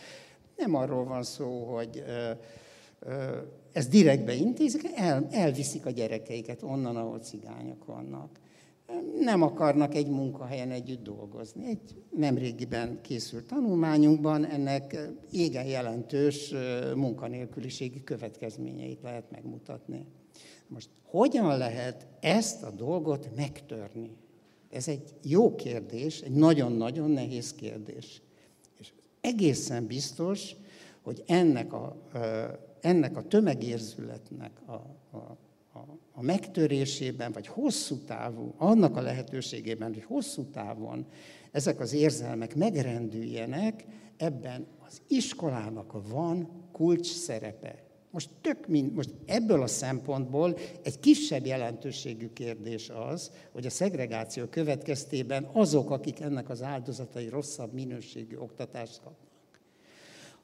[0.58, 2.04] Nem arról van szó, hogy
[3.72, 8.40] ezt direktbe intézik, el, elviszik a gyerekeiket onnan, ahol cigányok vannak.
[9.20, 11.66] Nem akarnak egy munkahelyen együtt dolgozni.
[11.66, 16.54] Egy nemrégiben készült tanulmányunkban ennek égen jelentős
[16.96, 20.06] munkanélküliségi következményeit lehet megmutatni.
[20.68, 24.12] Most hogyan lehet ezt a dolgot megtörni?
[24.70, 28.22] Ez egy jó kérdés, egy nagyon-nagyon nehéz kérdés.
[28.80, 30.56] És egészen biztos,
[31.02, 31.96] hogy ennek a
[32.82, 34.74] ennek a tömegérzületnek a,
[35.18, 35.38] a,
[36.20, 41.06] a, megtörésében, vagy hosszú távú, annak a lehetőségében, hogy hosszú távon
[41.52, 43.86] ezek az érzelmek megrendüljenek,
[44.18, 47.84] ebben az iskolának van kulcs szerepe.
[48.12, 54.46] Most, tök mind, most ebből a szempontból egy kisebb jelentőségű kérdés az, hogy a szegregáció
[54.46, 59.28] következtében azok, akik ennek az áldozatai rosszabb minőségű oktatást kapnak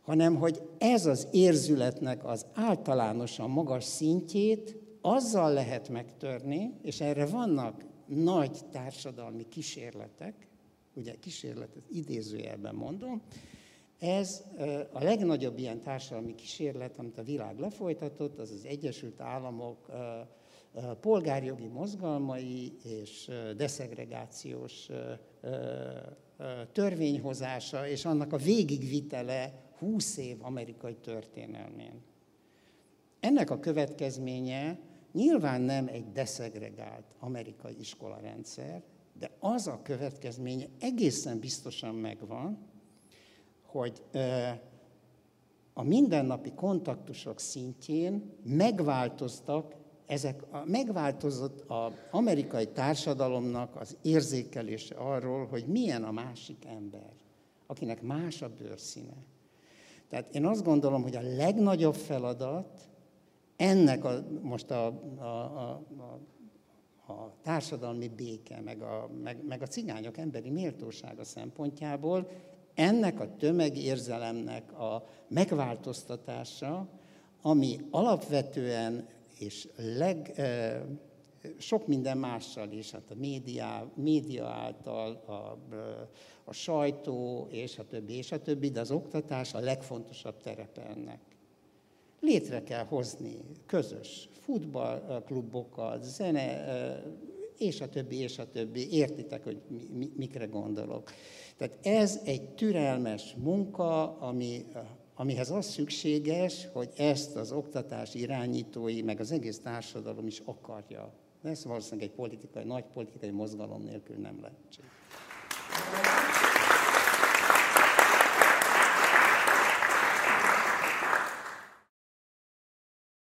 [0.06, 7.86] hanem hogy ez az érzületnek az általánosan magas szintjét azzal lehet megtörni, és erre vannak
[8.06, 10.48] nagy társadalmi kísérletek,
[10.94, 13.22] ugye kísérletet idézőjelben mondom,
[14.00, 14.44] ez
[14.92, 19.90] a legnagyobb ilyen társadalmi kísérlet, amit a világ lefolytatott, az az Egyesült Államok
[21.00, 24.90] polgárjogi mozgalmai és deszegregációs
[26.72, 32.02] törvényhozása, és annak a végigvitele 20 év amerikai történelmén.
[33.20, 34.80] Ennek a következménye
[35.16, 38.84] nyilván nem egy deszegregált amerikai iskolarendszer,
[39.20, 42.58] de az a következménye egészen biztosan megvan,
[43.66, 44.04] hogy
[45.74, 55.66] a mindennapi kontaktusok szintjén megváltoztak ezek a, megváltozott az amerikai társadalomnak az érzékelése arról, hogy
[55.68, 57.12] milyen a másik ember,
[57.68, 59.16] akinek más a bőrszíne,
[60.10, 62.90] tehát én azt gondolom, hogy a legnagyobb feladat
[63.56, 64.86] ennek a, most a,
[65.18, 72.28] a, a, a, a társadalmi béke, meg a, meg, meg a cigányok emberi méltósága szempontjából
[72.74, 76.88] ennek a tömegérzelemnek a megváltoztatása,
[77.42, 80.42] ami alapvetően és leg,
[81.58, 85.58] sok minden mással is, hát a média, média által, a,
[86.44, 91.20] a sajtó, és a többi, és a többi, de az oktatás a legfontosabb terepe ennek.
[92.26, 96.64] Létre kell hozni közös futballklubokat, zene,
[97.58, 98.92] és a többi, és a többi.
[98.92, 99.62] Értitek, hogy
[99.94, 101.12] mi, mikre gondolok.
[101.58, 104.66] Tehát ez egy türelmes munka, ami,
[105.16, 111.14] amihez az szükséges, hogy ezt az oktatás irányítói, meg az egész társadalom is akarja.
[111.44, 116.15] Ez valószínűleg egy politikai, nagy politikai mozgalom nélkül nem lehetséges.